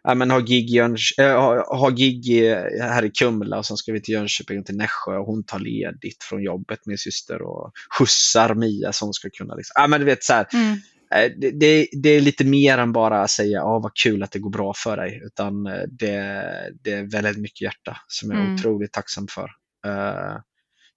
[0.03, 2.43] ja, men har, gig Jöns- äh, har, har gig
[2.81, 5.59] här i Kumla och sen ska vi till Jönköping och till Nässjö och hon tar
[5.59, 9.55] ledigt från jobbet, min syster, och skjutsar Mia som ska kunna...
[9.55, 10.77] Liksom, ja, men du vet så här, Mm.
[11.15, 14.31] Eh, det, det, det är lite mer än bara att säga ah, vad kul att
[14.31, 15.21] det går bra för dig.
[15.25, 16.43] Utan eh, det,
[16.83, 18.55] det är väldigt mycket hjärta som jag är Mm.
[18.55, 19.49] otroligt tacksam för.
[19.85, 20.35] Eh,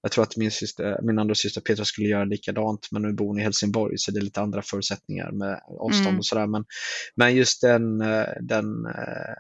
[0.03, 3.27] jag tror att min, syster, min andra syster Petra skulle göra likadant men nu bor
[3.27, 6.19] hon i Helsingborg så det är lite andra förutsättningar med avstånd Mm.
[6.19, 6.47] och sådär.
[6.47, 6.65] Men,
[7.17, 9.35] men just den, eh, den eh,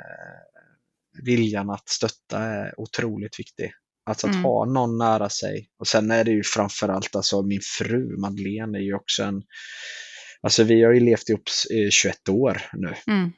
[1.24, 3.72] viljan att stötta är otroligt viktig.
[4.06, 4.44] Alltså att Mm.
[4.44, 5.68] ha någon nära sig.
[5.78, 9.42] Och sen är det ju framförallt alltså min fru Madeleine är ju också en
[10.40, 13.32] Alltså vi har ju levt ihop i 21 år nu Mm.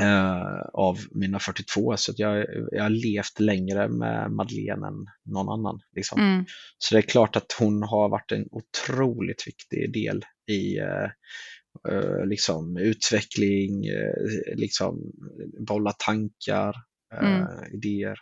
[0.00, 5.48] Eh, av mina 42 så att jag, jag har levt längre med Madeleine än någon
[5.48, 5.80] annan.
[5.96, 6.20] Liksom.
[6.20, 6.44] Mm.
[6.78, 11.08] Så det är klart att hon har varit en otroligt viktig del i eh,
[11.92, 14.98] eh, liksom utveckling, eh, liksom
[15.68, 16.74] bolla tankar,
[17.14, 17.46] eh, Mm.
[17.74, 18.18] idéer.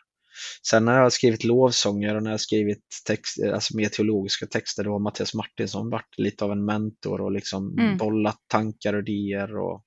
[0.70, 4.46] Sen när jag har skrivit lovsånger och när jag har skrivit text, alltså mer teologiska
[4.46, 7.96] texter, då har Mattias Martinsson varit lite av en mentor och liksom Mm.
[7.96, 9.56] bollat tankar och idéer.
[9.56, 9.85] Och,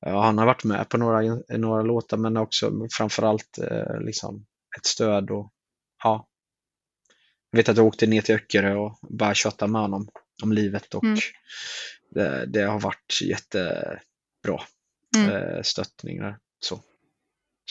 [0.00, 4.46] ja, han har varit med på några, några låtar men också framförallt eh, liksom
[4.78, 5.30] ett stöd.
[5.30, 5.52] Och,
[6.04, 6.26] ja.
[7.50, 10.08] Jag vet att jag åkte ner till Öckerö och bara tjatade med honom
[10.42, 11.18] om livet och Mm.
[12.10, 14.62] det, det har varit jättebra
[15.16, 15.30] Mm.
[15.30, 16.38] eh, stöttningar.
[16.60, 16.80] Så,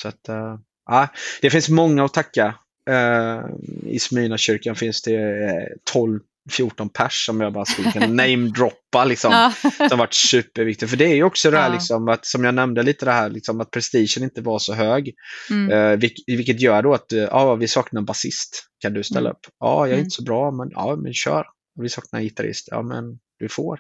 [0.02, 1.08] så att, eh, ja,
[1.42, 2.56] det finns många att tacka
[2.90, 3.42] Eh,
[3.86, 9.32] I Smyrnakyrkan finns det 12 14 pers som jag bara skulle kunna namedroppa liksom.
[9.32, 9.54] Ja.
[9.90, 10.90] Som varit superviktigt.
[10.90, 11.74] För det är ju också det här Ja.
[11.74, 15.14] liksom att, som jag nämnde lite det här liksom att prestigen inte var så hög.
[15.50, 15.72] Mm.
[15.72, 18.64] Eh, vilk- vilket gör då att, eh, ja vi saknar en basist.
[18.80, 19.32] Kan du ställa Mm.
[19.32, 19.46] upp?
[19.60, 20.04] Ja, jag är Mm.
[20.06, 21.46] inte så bra, men ja, men kör.
[21.82, 22.68] Vi saknar en gitarrist.
[22.72, 23.04] Ja, men
[23.40, 23.80] du får.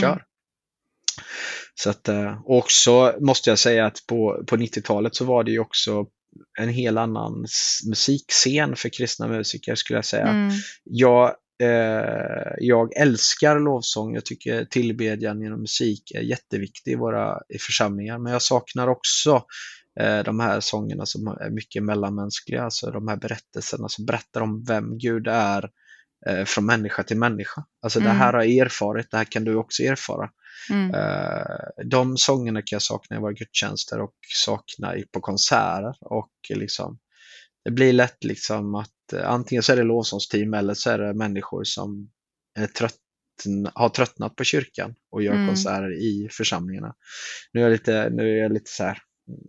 [0.00, 0.06] Kör.
[0.12, 0.22] Mm.
[1.74, 5.50] Så att, eh, och också måste jag säga att på, på 90-talet så var det
[5.50, 6.06] ju också
[6.58, 7.46] en hel annan
[7.88, 10.26] musikscen för kristna musiker skulle jag säga.
[10.28, 10.50] Mm.
[10.84, 11.34] Jag,
[12.58, 14.14] jag älskar lovsång.
[14.14, 18.18] Jag tycker tillbedjan genom musik är jätteviktig i våra i församlingar.
[18.18, 19.44] Men jag saknar också
[20.00, 22.62] eh, de här sångerna som är mycket mellanmänskliga.
[22.62, 25.70] Alltså de här berättelserna som berättar om vem Gud är
[26.26, 27.64] eh, från människa till människa.
[27.82, 28.16] Alltså det Mm.
[28.16, 30.30] här har jag erfarit, det här kan du också erfara.
[30.70, 30.94] Mm.
[30.94, 35.94] Eh, de sångerna kan jag sakna i våra gudstjänster och sakna på konserter.
[36.00, 36.98] Och liksom,
[37.64, 41.14] det blir lätt liksom att eh, antingen så är det lovsångsteam eller så är det
[41.14, 42.10] människor som
[42.58, 45.46] är tröttn- har tröttnat på kyrkan och gör Mm.
[45.46, 46.94] konserter i församlingarna.
[47.52, 49.40] Nu är jag lite, nu är jag lite så här, mm,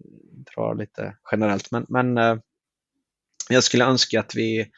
[0.56, 2.38] drar lite generellt, men, men eh,
[3.50, 4.72] jag skulle önska att vi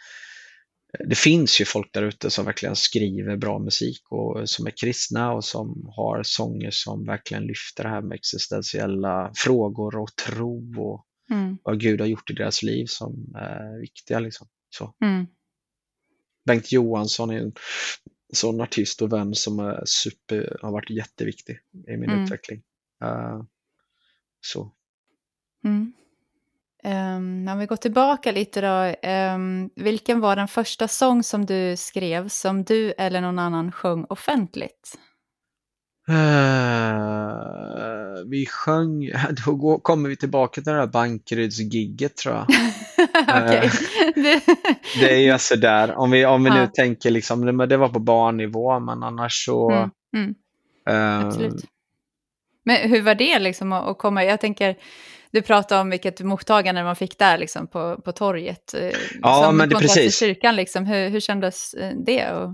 [1.10, 5.32] det finns ju folk där ute som verkligen skriver bra musik och som är kristna
[5.34, 11.06] och som har sånger som verkligen lyfter det här med existentiella frågor och tro och
[11.32, 11.58] Mm.
[11.63, 14.20] vad Gud har gjort i deras liv som är viktiga.
[14.20, 14.48] Liksom.
[14.70, 14.94] Så.
[15.02, 15.28] Mm.
[16.46, 17.54] Bengt Johansson är en
[18.34, 22.24] sån artist och vän som är super, har varit jätteviktig i min Mm.
[22.24, 22.62] utveckling.
[23.04, 23.42] Eh,
[24.42, 24.72] så.
[25.66, 25.94] Mm.
[26.84, 28.96] Ehm, om vi går tillbaka lite då.
[29.02, 34.06] ehm, vilken var den första sång som du skrev som du eller någon annan sjöng
[34.10, 35.00] offentligt?
[36.10, 37.34] Eh,
[38.26, 39.12] vi sjöng,
[39.45, 42.45] då går, kommer vi tillbaka till det här Bankeryds-gigget tror jag.
[43.45, 43.69] Okej.
[44.15, 44.41] Det-
[45.00, 46.67] Det är ju alltså där, om vi, om vi nu Ja.
[46.67, 49.72] tänker liksom, det, det var på barnnivå men annars så...
[49.72, 50.36] Mm, mm,
[50.89, 51.63] eh, absolut.
[52.65, 54.24] Men hur var det liksom att att komma?
[54.26, 54.76] Jag tänker,
[55.32, 58.74] du pratade om vilket mottagande man fick där liksom på, på torget.
[58.74, 58.89] eh,
[59.22, 60.19] Ja, som men det- precis.
[60.19, 60.86] kyrkan liksom.
[60.86, 62.32] Hur, hur kändes eh, det?
[62.32, 62.50] Och,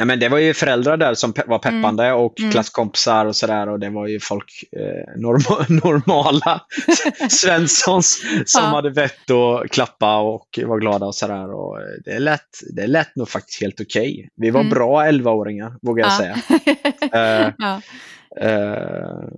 [0.00, 2.50] Nej, men det var ju föräldrar där som pe- var peppande och Mm.
[2.52, 6.60] klasskompisar och sådär och det var ju folk, eh, norma, normala
[7.28, 8.68] Svenssons som Ja.
[8.70, 11.54] hade vett att klappa och var glada och sådär.
[11.54, 12.40] Och det lät,
[12.76, 14.28] det lät nog faktiskt helt okej.
[14.36, 14.70] Vi var Mm.
[14.70, 16.36] bra 11-åringar, vågar jag säga.
[17.12, 17.80] Eh, ja.
[18.40, 19.28] Eh,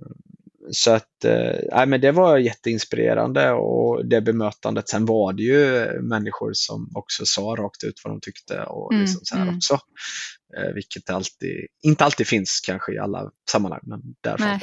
[0.71, 4.89] så att, eh, men det var jätteinspirerande och det bemötandet.
[4.89, 9.01] Sen var det ju människor som också sa rakt ut vad de tyckte och Mm,
[9.01, 9.55] liksom så här mm.
[9.55, 9.77] också.
[10.57, 14.59] Eh, vilket alltid, inte alltid finns kanske i alla sammanhang, men där Nej.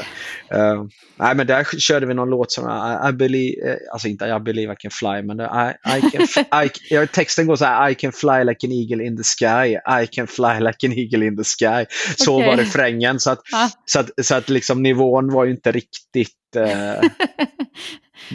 [0.51, 0.85] Eh,
[1.17, 4.41] nej, men där körde vi någon låt som I, I believe, eh, alltså inte I
[4.41, 6.45] believe I can fly, men I, I can,
[7.03, 10.07] I, texten går så här, I can fly like an eagle in the sky, I
[10.07, 11.87] can fly like an eagle in the sky.
[12.17, 12.47] Så Okej.
[12.49, 13.21] var refrängen.
[13.21, 13.71] Så att, Ja.
[13.85, 17.11] så att, så att liksom nivån var ju inte riktigt eh,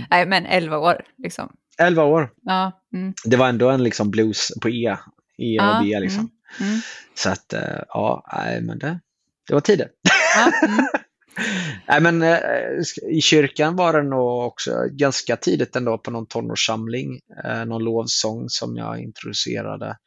[0.09, 1.49] Nej, men 11 år liksom.
[1.77, 2.29] 11 år.
[2.41, 2.71] Ja.
[2.93, 3.13] Mm.
[3.25, 4.97] Det var ändå en liksom blues på E.
[5.37, 6.19] E och B liksom.
[6.19, 6.29] Mm.
[6.59, 6.79] Mm.
[7.15, 8.99] Så att eh, ja, nej, men det,
[9.47, 9.91] det var tider.
[10.35, 10.67] Ja.
[10.67, 10.85] Mm.
[11.87, 12.39] Nej, men eh,
[13.11, 17.19] I kyrkan var det nog också ganska tidigt ändå på någon tonårssamling.
[17.43, 19.97] Eh, någon lovsång som jag introducerade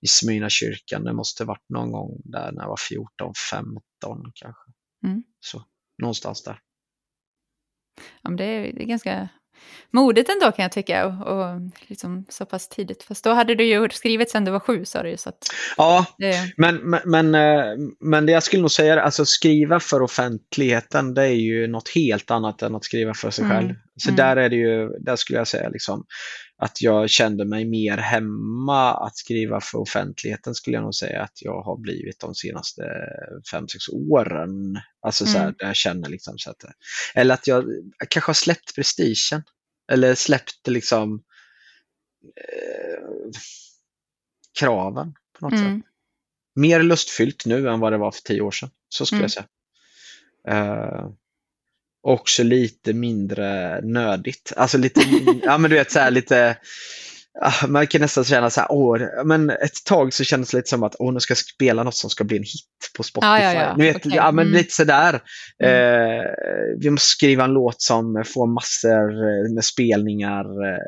[0.00, 1.04] i Smyrna kyrkan.
[1.04, 3.80] Det måste varit någon gång där när jag var 14, 15
[4.34, 4.70] kanske.
[5.04, 5.22] Mm.
[5.40, 5.62] Så,
[6.02, 6.60] någonstans där.
[8.22, 9.28] Ja, men det, är, det är ganska
[9.90, 11.06] modigt ändå kan jag tycka.
[11.06, 13.02] Och, och liksom så pass tidigt.
[13.02, 15.16] Fast då hade du ju skrivit sen du var sju sa du ju.
[15.16, 15.38] Så att
[15.76, 20.02] Ja, det, Men, men, men, eh, men det jag skulle nog säga, alltså skriva för
[20.02, 23.74] offentligheten, det är ju något helt annat än att skriva för sig Mm, själv.
[23.96, 24.16] Så mm.
[24.16, 26.04] där är det ju, där skulle jag säga liksom
[26.58, 31.42] att jag kände mig mer hemma att skriva för offentligheten skulle jag nog säga att
[31.42, 32.82] jag har blivit de senaste
[33.50, 34.78] fem sex åren.
[35.00, 35.54] Alltså så här, Mm.
[35.58, 36.64] där jag känner liksom så att,
[37.14, 37.64] eller att jag,
[38.10, 39.42] kanske har släppt prestigen.
[39.92, 41.22] Eller släppt liksom
[42.36, 43.30] eh,
[44.58, 45.82] kraven på något sätt mm.
[46.54, 48.70] mer lustfyllt nu än vad det var för tio år sedan.
[48.88, 49.22] Så skulle Mm.
[49.24, 49.46] jag säga.
[50.48, 51.08] Eh,
[52.08, 54.52] också lite mindre nödigt.
[54.56, 55.00] Alltså lite,
[55.42, 56.56] ja men du vet så här lite,
[57.40, 60.68] ah, man kan nästan känna så här, åh, men ett tag så kändes det lite
[60.68, 63.26] som att åh, nu ska jag spela något som ska bli en hit på Spotify.
[63.28, 63.74] Ja, ja, ja.
[63.78, 64.12] Vet, Okej.
[64.14, 64.56] ja men Mm.
[64.58, 65.20] lite sådär.
[65.64, 66.18] Mm.
[66.18, 66.24] Eh,
[66.80, 70.78] vi måste skriva en låt som får massor eh, med spelningar eh,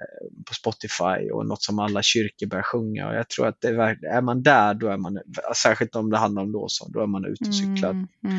[0.49, 3.09] på Spotify och något som alla kyrkor börjar sjunga.
[3.09, 5.19] Och jag tror att det är, är man där, då är man,
[5.57, 7.91] särskilt om det handlar om lovsång, då är man ute och cyklar.
[7.91, 8.39] Mm, mm.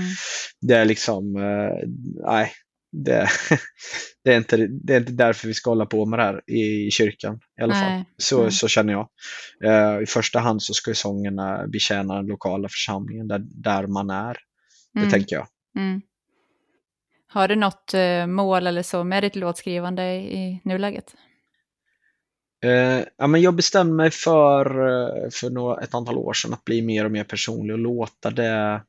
[0.61, 1.87] Det är liksom, eh,
[2.25, 2.51] nej,
[2.91, 3.29] det,
[4.23, 6.91] det, är inte, det är inte därför vi ska hålla på med det här i
[6.91, 8.03] kyrkan i alla fall.
[8.17, 9.09] Så, så känner jag.
[9.65, 14.09] Uh, I första hand så ska ju sångerna betjäna den lokala församlingen där, där man
[14.09, 14.37] är.
[14.93, 15.11] Det mm.
[15.11, 15.47] tänker jag.
[15.77, 16.01] Mm.
[17.27, 21.15] Har du något uh, mål eller så med ditt låtskrivande i nuläget?
[22.65, 24.65] Uh, ja, men jag bestämde mig för,
[25.29, 28.81] för några, ett antal år sedan att bli mer och mer personlig och låta det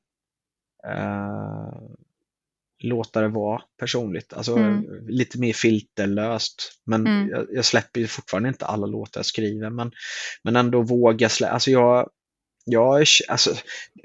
[2.82, 4.32] låta det vara personligt.
[4.32, 4.84] Alltså mm.
[5.08, 6.80] lite mer filterlöst.
[6.86, 7.28] Men mm.
[7.28, 9.70] jag, jag, släpper ju fortfarande inte alla låtar jag skriver.
[9.70, 9.92] Men,
[10.44, 11.52] men ändå våga släppa.
[11.52, 12.08] Alltså jag,
[12.64, 13.54] jag är, alltså,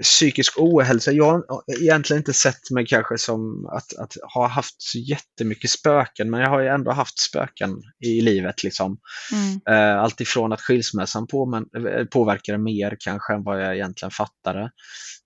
[0.04, 4.98] psykisk ohälsa, jag har egentligen inte sett mig kanske som att, att ha haft så
[4.98, 8.64] jättemycket spöken, men jag har ju ändå haft spöken i livet.
[8.64, 9.00] Liksom.
[9.34, 9.80] Mm.
[9.80, 14.12] Uh, allt ifrån att skilsmässan på, men, eh, påverkade mer kanske än vad jag egentligen
[14.12, 14.72] fattade.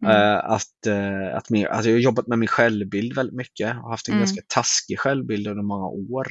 [0.06, 0.16] Mm.
[0.16, 3.90] Uh, att, uh, att mer, alltså jag har jobbat med min självbild väldigt mycket och
[3.90, 4.26] haft en mm.
[4.26, 6.28] ganska taskig självbild under många år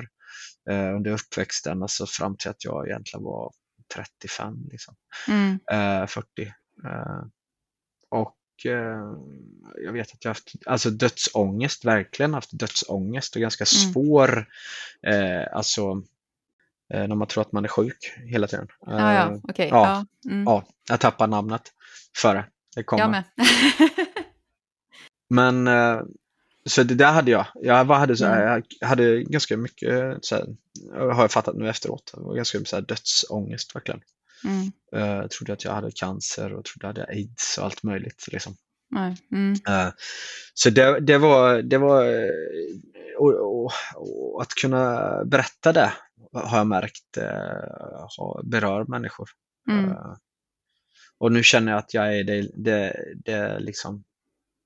[0.97, 3.53] under uppväxten, alltså fram till att jag egentligen var
[3.95, 4.95] 35, liksom.
[5.29, 5.59] Mm.
[6.09, 6.53] 40.
[6.85, 7.23] Eh,
[8.09, 9.15] och eh,
[9.85, 13.93] jag vet att jag haft alltså dödsångest, verkligen haft dödsångest och ganska mm.
[13.93, 14.49] svår,
[15.07, 16.03] eh, alltså
[16.93, 18.69] när man tror att man är sjuk hela tiden.
[18.87, 19.69] Ah, ja, okay.
[19.69, 20.31] ja, ja.
[20.31, 20.45] Mm.
[20.45, 21.63] ja, jag tappar namnet
[22.17, 23.03] före det kommer.
[23.03, 23.25] Jag med.
[25.67, 25.69] Men
[26.67, 27.47] så det där hade jag.
[27.55, 28.63] Jag hade, så här, mm.
[28.81, 30.47] jag hade ganska mycket, så här,
[30.93, 34.01] har jag fattat nu efteråt, ganska så här, dödsångest verkligen.
[34.45, 34.73] Mm.
[34.97, 38.29] Uh, trodde att jag hade cancer och trodde att jag hade aids och allt möjligt.
[38.33, 38.55] Liksom.
[39.33, 39.53] Mm.
[39.53, 39.93] Uh,
[40.55, 42.31] så det, det, var, det var
[43.19, 45.93] och, och, och, att kunna berätta det
[46.33, 49.29] har jag märkt uh, berör människor.
[49.71, 49.97] Mm.
[51.19, 54.05] och nu känner jag att jag är det, det, det liksom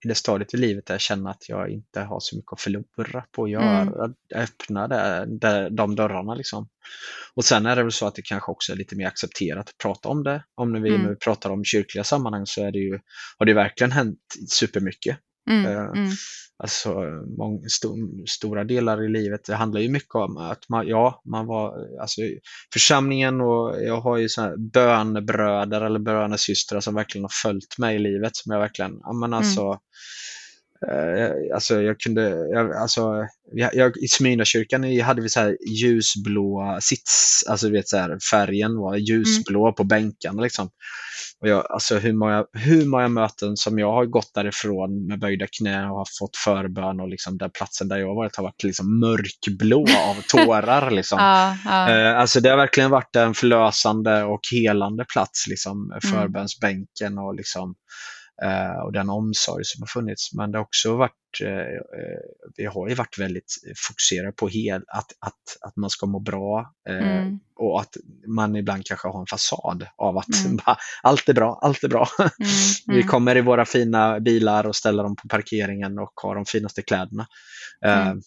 [0.04, 2.60] i det stadiet i livet där jag känner att jag inte har så mycket att
[2.60, 4.14] förlora på att göra, mm.
[4.34, 6.34] öppna det, det, de dörrarna.
[6.34, 6.68] Liksom.
[7.34, 9.78] Och sen är det väl så att det kanske också är lite mer accepterat att
[9.78, 10.44] prata om det.
[10.54, 11.02] Om när vi mm.
[11.02, 13.00] nu pratar om kyrkliga sammanhang så är det ju,
[13.38, 15.18] har det verkligen hänt supermycket.
[15.50, 15.66] Mm.
[15.66, 16.10] Uh, mm.
[16.56, 16.94] Alltså
[17.38, 17.88] många, st
[18.26, 22.20] stora delar i livet, det handlar ju mycket om att man, ja, man var, alltså
[22.72, 27.98] församlingen och jag har ju sådana bönebröder eller bönesystrar som verkligen har följt mig i
[27.98, 29.38] livet som jag verkligen, ja men mm.
[29.38, 29.78] alltså mm
[30.90, 32.22] Eh, alltså jag kunde,
[32.52, 38.18] jag, alltså, jag, i Smyrnakyrkan hade vi så här ljusblåa sits, alltså vet så här,
[38.30, 39.74] färgen var ljusblå mm.
[39.74, 40.70] på bänkarna liksom.
[41.44, 45.46] Och jag, alltså hur många, hur många möten som jag har gått därifrån med böjda
[45.58, 49.00] knä och har fått förbön och liksom den platsen där jag varit har varit liksom
[49.00, 50.90] mörkblå av tårar.
[50.90, 51.18] liksom.
[51.18, 51.90] ja, ja.
[51.90, 56.00] Eh, alltså det har verkligen varit en förlösande och helande plats, liksom, mm.
[56.00, 57.74] förbönsbänken och liksom
[58.84, 60.32] och den omsorg som har funnits.
[60.32, 62.20] Men det har också varit, eh, eh,
[62.56, 63.54] vi har ju varit väldigt
[63.88, 67.40] fokuserade på hel, att, att, att man ska må bra mm.
[67.56, 70.58] och att man ibland kanske har en fasad av att mm.
[71.02, 72.08] allt är bra, allt är bra.
[72.18, 72.30] Mm.
[72.86, 73.08] vi mm.
[73.08, 77.26] kommer i våra fina bilar och ställer dem på parkeringen och har de finaste kläderna.
[77.84, 78.22] Mm.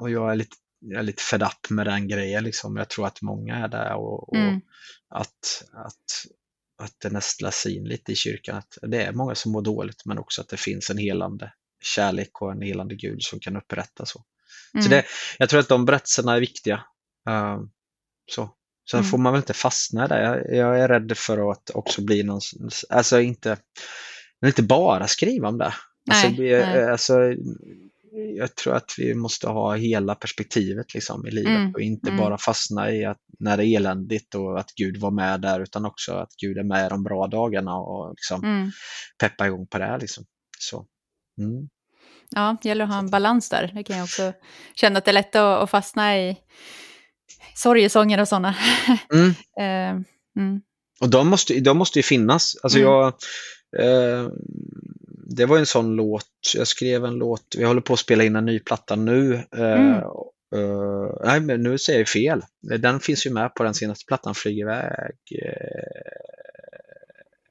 [0.00, 2.44] och jag är lite jag är lite fed up med den grejen.
[2.44, 2.76] Liksom.
[2.76, 4.60] Jag tror att många är där och, och mm.
[5.08, 6.26] att, att
[6.80, 8.56] att det nästlas in lite i kyrkan.
[8.56, 11.52] Att det är många som mår dåligt men också att det finns en helande
[11.82, 14.24] kärlek och en helande Gud som kan upprätta så.
[14.74, 14.84] Mm.
[14.84, 15.04] så det,
[15.38, 16.84] jag tror att de berättelserna är viktiga.
[17.28, 17.60] Uh,
[18.30, 18.50] så.
[18.90, 19.10] Sen mm.
[19.10, 20.22] får man väl inte fastna där.
[20.22, 22.40] Jag, jag, är rädd för att också bli någon,
[22.88, 23.56] alltså inte,
[24.46, 25.74] inte bara skriva om det.
[26.10, 26.90] Alltså, nej, alltså, nej.
[26.90, 27.34] alltså
[28.36, 32.20] jag tror att vi måste ha hela perspektivet liksom, i livet mm, och inte mm.
[32.20, 35.84] bara fastna i att när det är eländigt och att Gud var med där utan
[35.84, 38.70] också att Gud är med de bra dagarna och liksom mm.
[39.18, 39.98] peppa igång på det här.
[39.98, 40.24] Liksom.
[40.58, 40.86] Så,
[41.38, 41.68] mm.
[42.34, 43.70] Ja, det gäller att ha en balans där.
[43.74, 44.32] Det kan jag också
[44.74, 46.36] känna att det är lätt att, fastna i
[47.54, 48.54] sorgesånger och sådana.
[49.14, 50.00] uh,
[51.00, 52.56] och de måste, de måste ju finnas.
[52.62, 53.14] Alltså jag,
[53.82, 54.28] uh,
[55.36, 58.36] det var en sån låt, jag skrev en låt, vi håller på att spela in
[58.36, 59.34] en ny platta nu.
[59.34, 60.02] Eh, mm.
[60.54, 62.42] Uh, nej, men nu säger jag fel.
[62.78, 65.16] Den finns ju med på den senaste plattan, Flyg iväg.
[65.32, 65.50] Uh,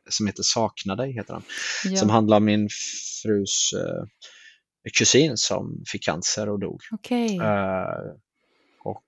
[0.09, 1.43] som heter Sakna dig, heter den.
[1.85, 1.97] Ja.
[1.97, 2.69] Som handlar om min
[3.23, 4.03] frus uh,
[4.97, 6.81] kusin som fick cancer och dog.
[6.91, 7.39] Okay.
[8.83, 9.05] och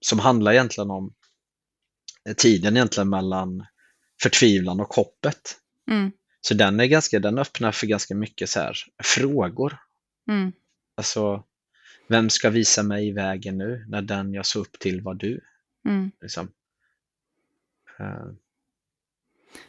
[0.00, 1.14] som handlar egentligen om
[2.36, 3.66] tiden egentligen mellan
[4.22, 5.56] förtvivlan och hoppet.
[5.90, 6.12] Mm.
[6.44, 9.78] Så den, är ganska, den öppnar för ganska mycket så här, frågor.
[10.28, 10.52] Mm.
[10.96, 11.44] Alltså,
[12.08, 15.40] vem ska visa mig vägen nu när den jag såg upp till var du?
[15.88, 16.10] Mm.
[16.20, 16.48] Liksom.
[18.00, 18.32] Uh.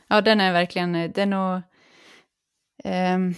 [0.07, 1.61] Ja, den är verkligen, är nog,
[2.84, 3.36] um,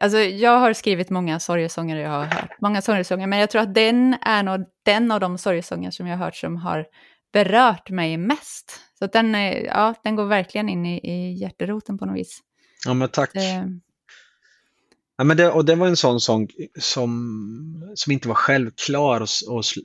[0.00, 3.74] alltså jag har skrivit många sorgesånger jag har hört, många sorgesånger, men jag tror att
[3.74, 6.86] den är nog den av de sorgesånger som jag har hört som har
[7.32, 8.80] berört mig mest.
[8.98, 12.42] Så den, är, ja, den går verkligen in i, i hjärteroten på något vis.
[12.84, 13.32] Ja, men tack.
[13.32, 13.80] Det,
[15.18, 16.48] Ja, men det, och det var en sån sång
[16.78, 19.30] som, som inte var självklar att,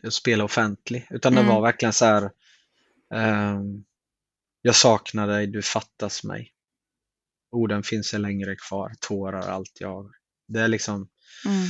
[0.03, 1.53] att spela offentlig, utan det Mm.
[1.53, 2.31] var verkligen så här.
[3.13, 3.83] ehm,
[4.61, 6.51] jag saknar dig, du fattas mig.
[7.51, 10.11] Orden finns ej längre kvar, tårar allt jag har.
[10.47, 11.09] Det är liksom,
[11.45, 11.67] mm,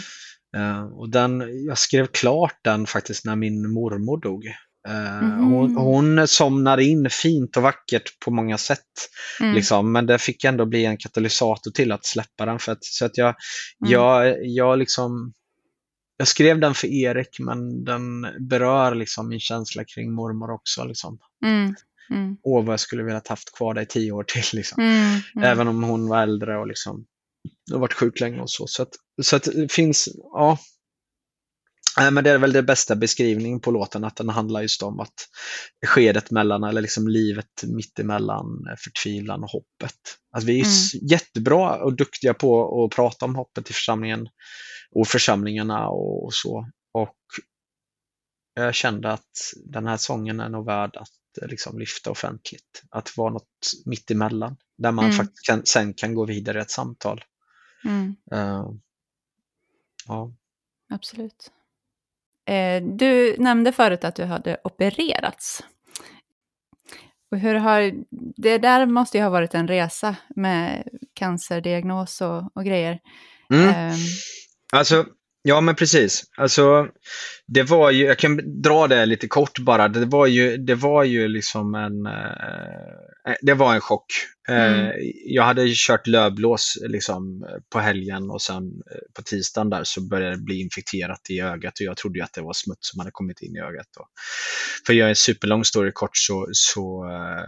[0.58, 4.46] eh, och den, jag skrev klart den faktiskt när min mormor dog.
[4.88, 5.44] Eh, Mhm.
[5.52, 8.80] hon, hon somnade in fint och vackert på många sätt.
[9.40, 12.60] mm, Liksom, men det fick ändå bli en katalysator till att släppa den.
[12.60, 13.92] För att, så att jag, Mm.
[13.92, 15.34] jag, jag, liksom,
[16.18, 20.84] jag skrev den för Erik men den berör liksom min känsla kring mormor också.
[20.86, 21.20] Liksom.
[21.46, 21.76] mm,
[22.10, 24.44] mm, Åh, vad jag skulle velat haft kvar dig tio år till.
[24.54, 24.84] Liksom.
[24.84, 25.50] mm, mm.
[25.52, 27.06] Även om hon var äldre och liksom,
[27.72, 28.68] har varit sjuk länge och så.
[28.68, 28.90] Så, att,
[29.24, 30.58] så att det finns, ja.
[31.98, 35.00] Nej, men det är väl det bästa beskrivningen på låten, att den handlar just om
[35.00, 35.14] att
[35.88, 38.46] skedet mellan, eller liksom livet mittemellan
[38.84, 39.96] förtvivlan och hoppet.
[40.32, 41.10] Alltså vi är Mm.
[41.10, 44.28] jättebra och duktiga på att prata om hoppet i församlingen
[44.92, 46.66] och församlingarna och, och så.
[46.94, 47.16] Och
[48.54, 52.84] jag kände att den här sången är nog värd att eh, liksom lyfta offentligt.
[52.90, 55.18] Att vara något mittemellan, där man Mm.
[55.18, 57.24] faktiskt kan, sen kan gå vidare i ett samtal.
[57.86, 58.66] Mm, Eh,
[60.08, 60.32] ja.
[60.90, 61.52] absolut.
[62.46, 65.64] Eh, du nämnde förut att du hade opererats.
[67.32, 67.92] Och hur har,
[68.42, 70.84] det där måste ju ha varit en resa med
[71.14, 73.00] cancerdiagnos och, och grejer.
[73.54, 73.70] Mm.
[73.70, 73.96] Ehm,
[74.74, 75.06] Alltså,
[75.42, 76.24] ja men precis.
[76.38, 76.88] Alltså,
[77.48, 79.88] det var ju, jag kan dra det lite kort bara.
[79.88, 83.11] Det var ju, det var ju liksom en, eh,
[83.42, 84.06] det var en chock.
[84.50, 84.92] Eh, Mm.
[85.26, 90.36] Jag hade kört lövblås liksom på helgen och sen eh, på tisdagen där så började
[90.36, 93.42] det bli infekterat i ögat och jag trodde att det var smuts som hade kommit
[93.42, 93.88] in i ögat.
[93.98, 94.08] Då.
[94.86, 97.46] För att göra en superlång story kort så, så eh,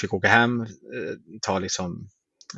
[0.00, 0.66] fick åka hem, eh,
[1.42, 2.08] ta liksom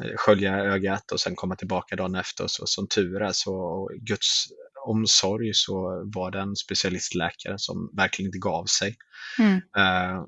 [0.03, 2.45] eh, skölja ögat och sen komma tillbaka dagen efter.
[2.45, 4.45] Och så, som tur är så, Guds
[4.87, 8.97] omsorg så var det en specialistläkare som verkligen inte gav sig.
[9.39, 10.25] mm, Eh,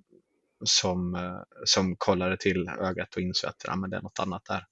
[0.64, 4.42] som, eh, som kollade till ögat och insåg att ja, men det är något annat
[4.44, 4.64] där.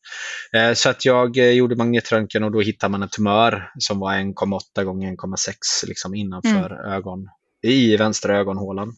[0.61, 4.12] Eh, så att jag eh, gjorde magnetröntgen och då hittade man en tumör som var
[4.12, 5.55] 1,8 gånger 1,6
[5.87, 7.28] liksom innanför ögon,
[7.62, 8.97] i vänstra ögonhålan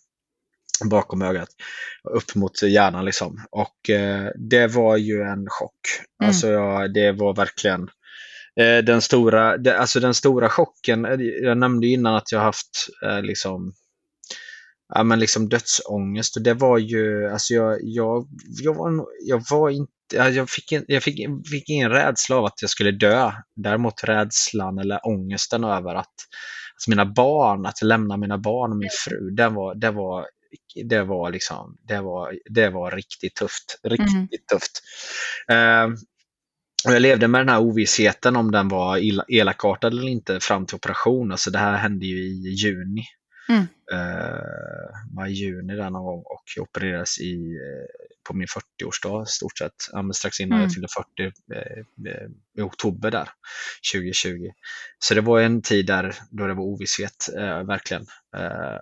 [0.84, 1.48] bakom ögat
[2.10, 3.46] upp mot hjärnan liksom.
[3.50, 5.80] Och eh, det var ju en chock.
[6.22, 6.28] Mm.
[6.28, 7.88] Alltså ja, det var verkligen
[8.60, 11.06] eh, den stora, det, alltså den stora chocken.
[11.42, 13.72] Jag nämnde innan att jag haft eh, liksom
[14.94, 18.28] Ja, men liksom dödsångest och det var ju, alltså jag, jag,
[18.62, 21.16] jag, var, jag var inte, ja, jag, fick, en, jag fick,
[21.50, 23.32] fick ingen rädsla av att jag skulle dö.
[23.56, 26.14] Däremot rädslan eller ångesten över att,
[26.74, 30.26] alltså mina barn, att lämna mina barn och min fru, det var, det var,
[30.84, 33.80] det var liksom, det var, det var riktigt tufft.
[33.82, 34.28] Riktigt Mm.
[34.52, 34.82] tufft.
[35.50, 35.86] Eh,
[36.86, 39.00] och jag levde med den här ovissheten om den var
[39.32, 41.32] elakartad eller inte fram till operation.
[41.32, 43.04] Alltså det här hände ju i juni.
[43.92, 49.22] Eh, var i juni där någon gång och jag opererades i, eh, på min 40-årsdag
[49.22, 49.72] i stort sett.
[49.92, 50.62] Ja, strax innan Mm.
[50.62, 52.28] jag fyllde 40 eh, eh,
[52.58, 53.28] i oktober där
[53.94, 54.50] 2020.
[54.98, 58.06] Så det var en tid där då det var ovisshet eh, verkligen.
[58.36, 58.78] Eh,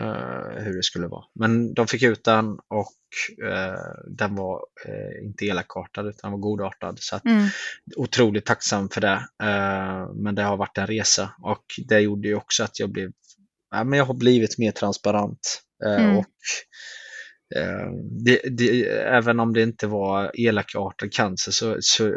[0.00, 1.24] eh, hur det skulle vara.
[1.34, 2.92] Men de fick ut den och
[4.06, 4.60] den var
[5.22, 6.98] inte elakartad utan var godartad.
[7.00, 7.48] Så mm,
[7.96, 9.28] otroligt tacksam för det.
[10.14, 13.12] Men det har varit en resa och det gjorde ju också att jag blev,
[13.70, 15.62] ja, men jag har blivit mer transparent.
[15.84, 16.16] Eh, Mm.
[16.16, 16.26] och
[17.56, 17.90] eh,
[18.24, 22.16] det, det, även om det inte var elakartad cancer så, så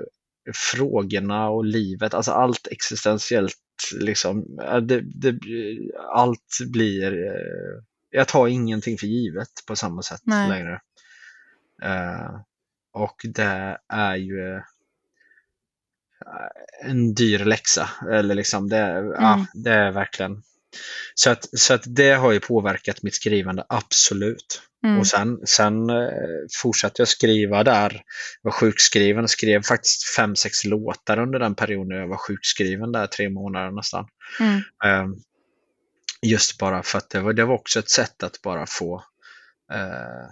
[0.54, 3.56] frågorna och livet, alltså allt existentiellt,
[4.00, 5.40] liksom, ja, det, det,
[6.14, 10.50] allt blir, eh, jag tar ingenting för givet på samma sätt Nej.
[10.50, 10.82] längre.
[11.84, 12.40] Eh,
[12.94, 14.62] och det är ju eh,
[16.90, 17.90] en dyr läxa.
[18.12, 19.46] Eller liksom det, ja, Mm.
[19.54, 20.44] det är verkligen.
[21.14, 24.62] Så att, så att det har ju påverkat mitt skrivande, absolut.
[24.86, 26.08] mm, Och sen, sen eh,
[26.62, 27.92] fortsatte jag skriva där.
[28.42, 32.92] Jag var sjukskriven och skrev faktiskt fem, sex låtar under den perioden jag var sjukskriven
[32.92, 34.08] där, tre månader nästan.
[34.40, 35.08] mm, Eh,
[36.22, 39.04] just bara för att det var, det var också ett sätt att bara få,
[39.74, 40.30] eh,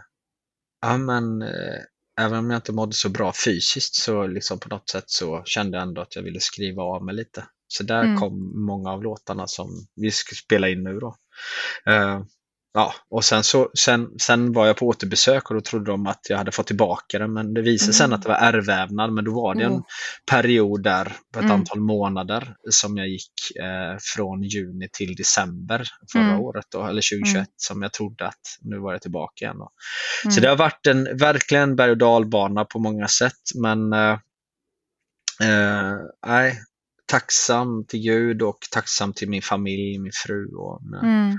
[0.81, 1.79] ja men, eh,
[2.19, 5.77] även om jag inte mådde så bra fysiskt så liksom på något sätt så kände
[5.77, 7.45] jag ändå att jag ville skriva av mig lite.
[7.67, 8.17] Så där Mm.
[8.17, 11.15] kom många av låtarna som vi ska spela in nu då.
[11.85, 12.21] Eh,
[12.73, 16.29] ja, och sen, så, sen, sen var jag på återbesök och då trodde de att
[16.29, 17.33] jag hade fått tillbaka den.
[17.33, 18.09] Men det visade sig mm.
[18.09, 19.13] sen att det var ärrvävnad.
[19.13, 19.83] Men då var det en oh.
[20.31, 21.55] period där på ett mm.
[21.55, 26.39] antal månader som jag gick eh, från juni till december förra mm.
[26.39, 27.45] året, då, eller 2021, mm.
[27.55, 29.57] som jag trodde att nu var jag tillbaka igen.
[30.23, 30.41] Så mm.
[30.41, 33.41] det har varit en verkligen berg och dalbana på många sätt.
[33.55, 34.17] Men eh,
[35.41, 35.93] eh,
[36.27, 36.59] nej,
[37.07, 41.37] tacksam till Gud och tacksam till min familj, min fru och mm.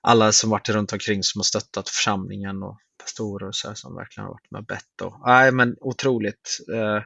[0.00, 3.94] alla som varit runt omkring som har stöttat församlingen och pastorer och så här, som
[3.94, 5.00] verkligen har varit med bett.
[5.02, 6.58] Och, nej, men otroligt.
[6.74, 7.02] Eh,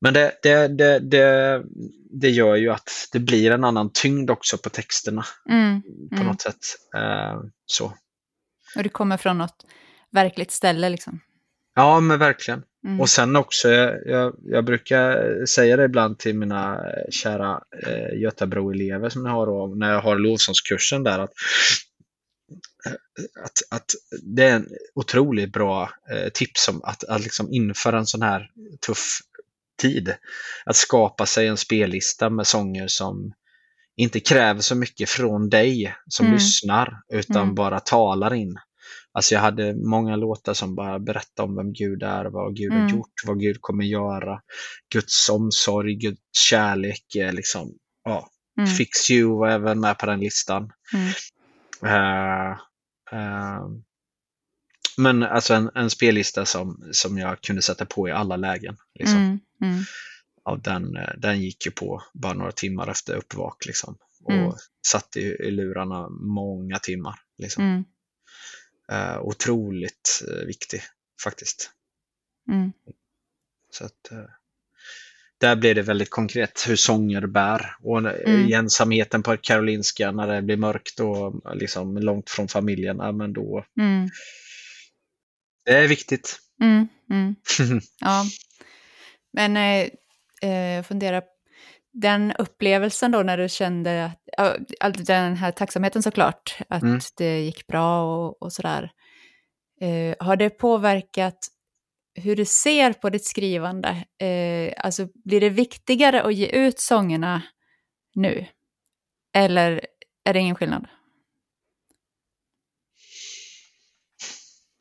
[0.00, 1.62] men det, det, det, det,
[2.10, 5.82] det gör ju att det blir en annan tyngd också på texterna mm.
[6.10, 6.26] på mm.
[6.26, 6.64] något sätt.
[6.96, 7.84] Eh, så.
[8.76, 9.66] Och det kommer från något
[10.10, 11.20] verkligt ställe liksom?
[11.74, 12.62] Ja, men verkligen.
[12.88, 13.00] Mm.
[13.00, 16.80] Och sen också, jag, jag, brukar säga det ibland till mina
[17.10, 21.32] kära eh, Götabro-elever som jag har då, när jag har lovsångskursen där att,
[23.44, 28.06] att, att det är en otroligt bra eh, tips om att, att liksom inför en
[28.06, 28.50] sån här
[28.86, 29.20] tuff
[29.78, 30.14] tid.
[30.64, 33.32] Att skapa sig en spellista med sånger som
[33.96, 36.34] inte kräver så mycket från dig som mm.
[36.38, 37.54] lyssnar utan mm.
[37.54, 38.58] bara talar in.
[39.18, 42.82] Alltså jag hade många låtar som bara berättade om vem Gud är, vad Gud mm.
[42.82, 44.40] har gjort, vad Gud kommer göra.
[44.92, 48.28] Guds omsorg, Guds kärlek, liksom, ja.
[48.58, 48.70] Mm.
[48.70, 50.72] Fix You var även med på den listan.
[50.94, 51.08] Mm.
[51.84, 52.50] Uh,
[53.12, 53.68] uh,
[54.96, 58.76] men alltså en, en spellista som, som jag kunde sätta på i alla lägen.
[58.98, 59.16] Liksom.
[59.16, 59.40] Mm.
[59.62, 59.84] Mm.
[60.44, 63.66] Ja, den, den gick ju på bara några timmar efter uppvak.
[63.66, 63.96] Liksom.
[64.24, 64.52] Och mm.
[64.86, 67.14] satt i, i lurarna många timmar.
[67.38, 67.84] Liksom.
[68.92, 70.82] Eh, otroligt eh, viktig
[71.22, 71.70] faktiskt.
[72.50, 72.72] Mm.
[73.70, 74.24] Så att, eh,
[75.38, 77.76] där blir det väldigt konkret hur sånger bär.
[77.82, 78.52] Och mm.
[78.52, 83.64] ensamheten på Karolinska när det blir mörkt och liksom långt från familjen, ja, men då...
[83.80, 84.08] Mm.
[85.64, 86.38] Det är viktigt.
[86.60, 87.34] Mm, mm.
[88.00, 88.24] ja.
[89.32, 89.88] Men eh,
[90.50, 91.22] eh fundera
[92.00, 94.12] den upplevelsen då när du kände,
[94.80, 97.00] att, den här tacksamheten såklart, att mm.
[97.16, 98.90] det gick bra och, och sådär.
[99.80, 101.38] Eh, har det påverkat
[102.14, 103.88] hur du ser på ditt skrivande?
[104.18, 107.42] Eh, alltså blir det viktigare att ge ut sångerna
[108.14, 108.46] nu?
[109.34, 109.86] Eller
[110.24, 110.86] är det ingen skillnad?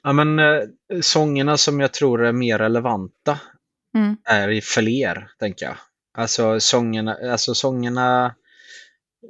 [0.04, 0.62] Ja, men eh,
[1.02, 3.40] sångerna som jag tror är mer relevanta
[3.96, 4.18] mm.
[4.24, 5.78] är fler, tänker jag.
[6.18, 8.36] Alltså sångerna, alltså sångerna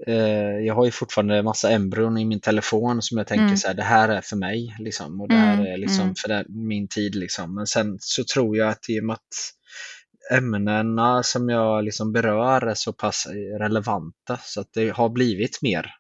[0.08, 3.58] eh, jag har ju fortfarande massa embryon i min telefon som jag tänker mm.
[3.58, 5.66] så här, det här är för mig liksom och det här mm.
[5.66, 6.16] är liksom mm.
[6.16, 7.56] för det, min tid liksom.
[7.56, 12.62] Men sen så tror jag att i och med att ämnena som jag liksom berör
[12.62, 13.28] är så pass
[13.60, 15.92] relevanta så att det har blivit mer,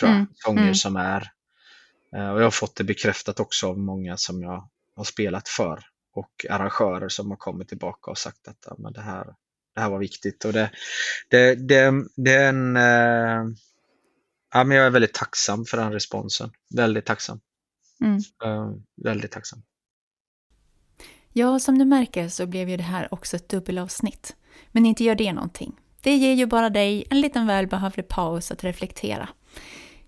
[0.00, 0.28] tror jag, mm.
[0.34, 0.74] sånger mm.
[0.74, 1.30] som är.
[2.16, 5.80] Eh, och jag har fått det bekräftat också av många som jag har spelat för
[6.14, 9.26] och arrangörer som har kommit tillbaka och sagt att ja, men det här
[9.76, 10.44] det här var viktigt.
[10.44, 10.70] Och det,
[11.28, 13.56] det, det, det är en, eh,
[14.52, 16.50] ja, men jag är väldigt tacksam för den responsen.
[16.74, 17.40] Väldigt tacksam.
[18.00, 18.16] Mm.
[18.16, 19.62] Uh, väldigt tacksam.
[21.32, 24.36] Ja, som du märker så blev ju det här också ett dubbelavsnitt.
[24.72, 25.80] Men inte gör det någonting.
[26.02, 29.28] Det ger ju bara dig en liten välbehövlig paus att reflektera.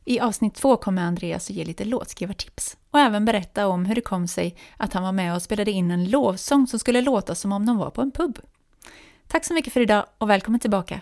[0.05, 4.01] I avsnitt två kommer Andreas att ge lite låtskrivartips och även berätta om hur det
[4.01, 7.53] kom sig att han var med och spelade in en lovsång som skulle låta som
[7.53, 8.39] om de var på en pub.
[9.29, 11.01] Tack så mycket för idag och välkommen tillbaka.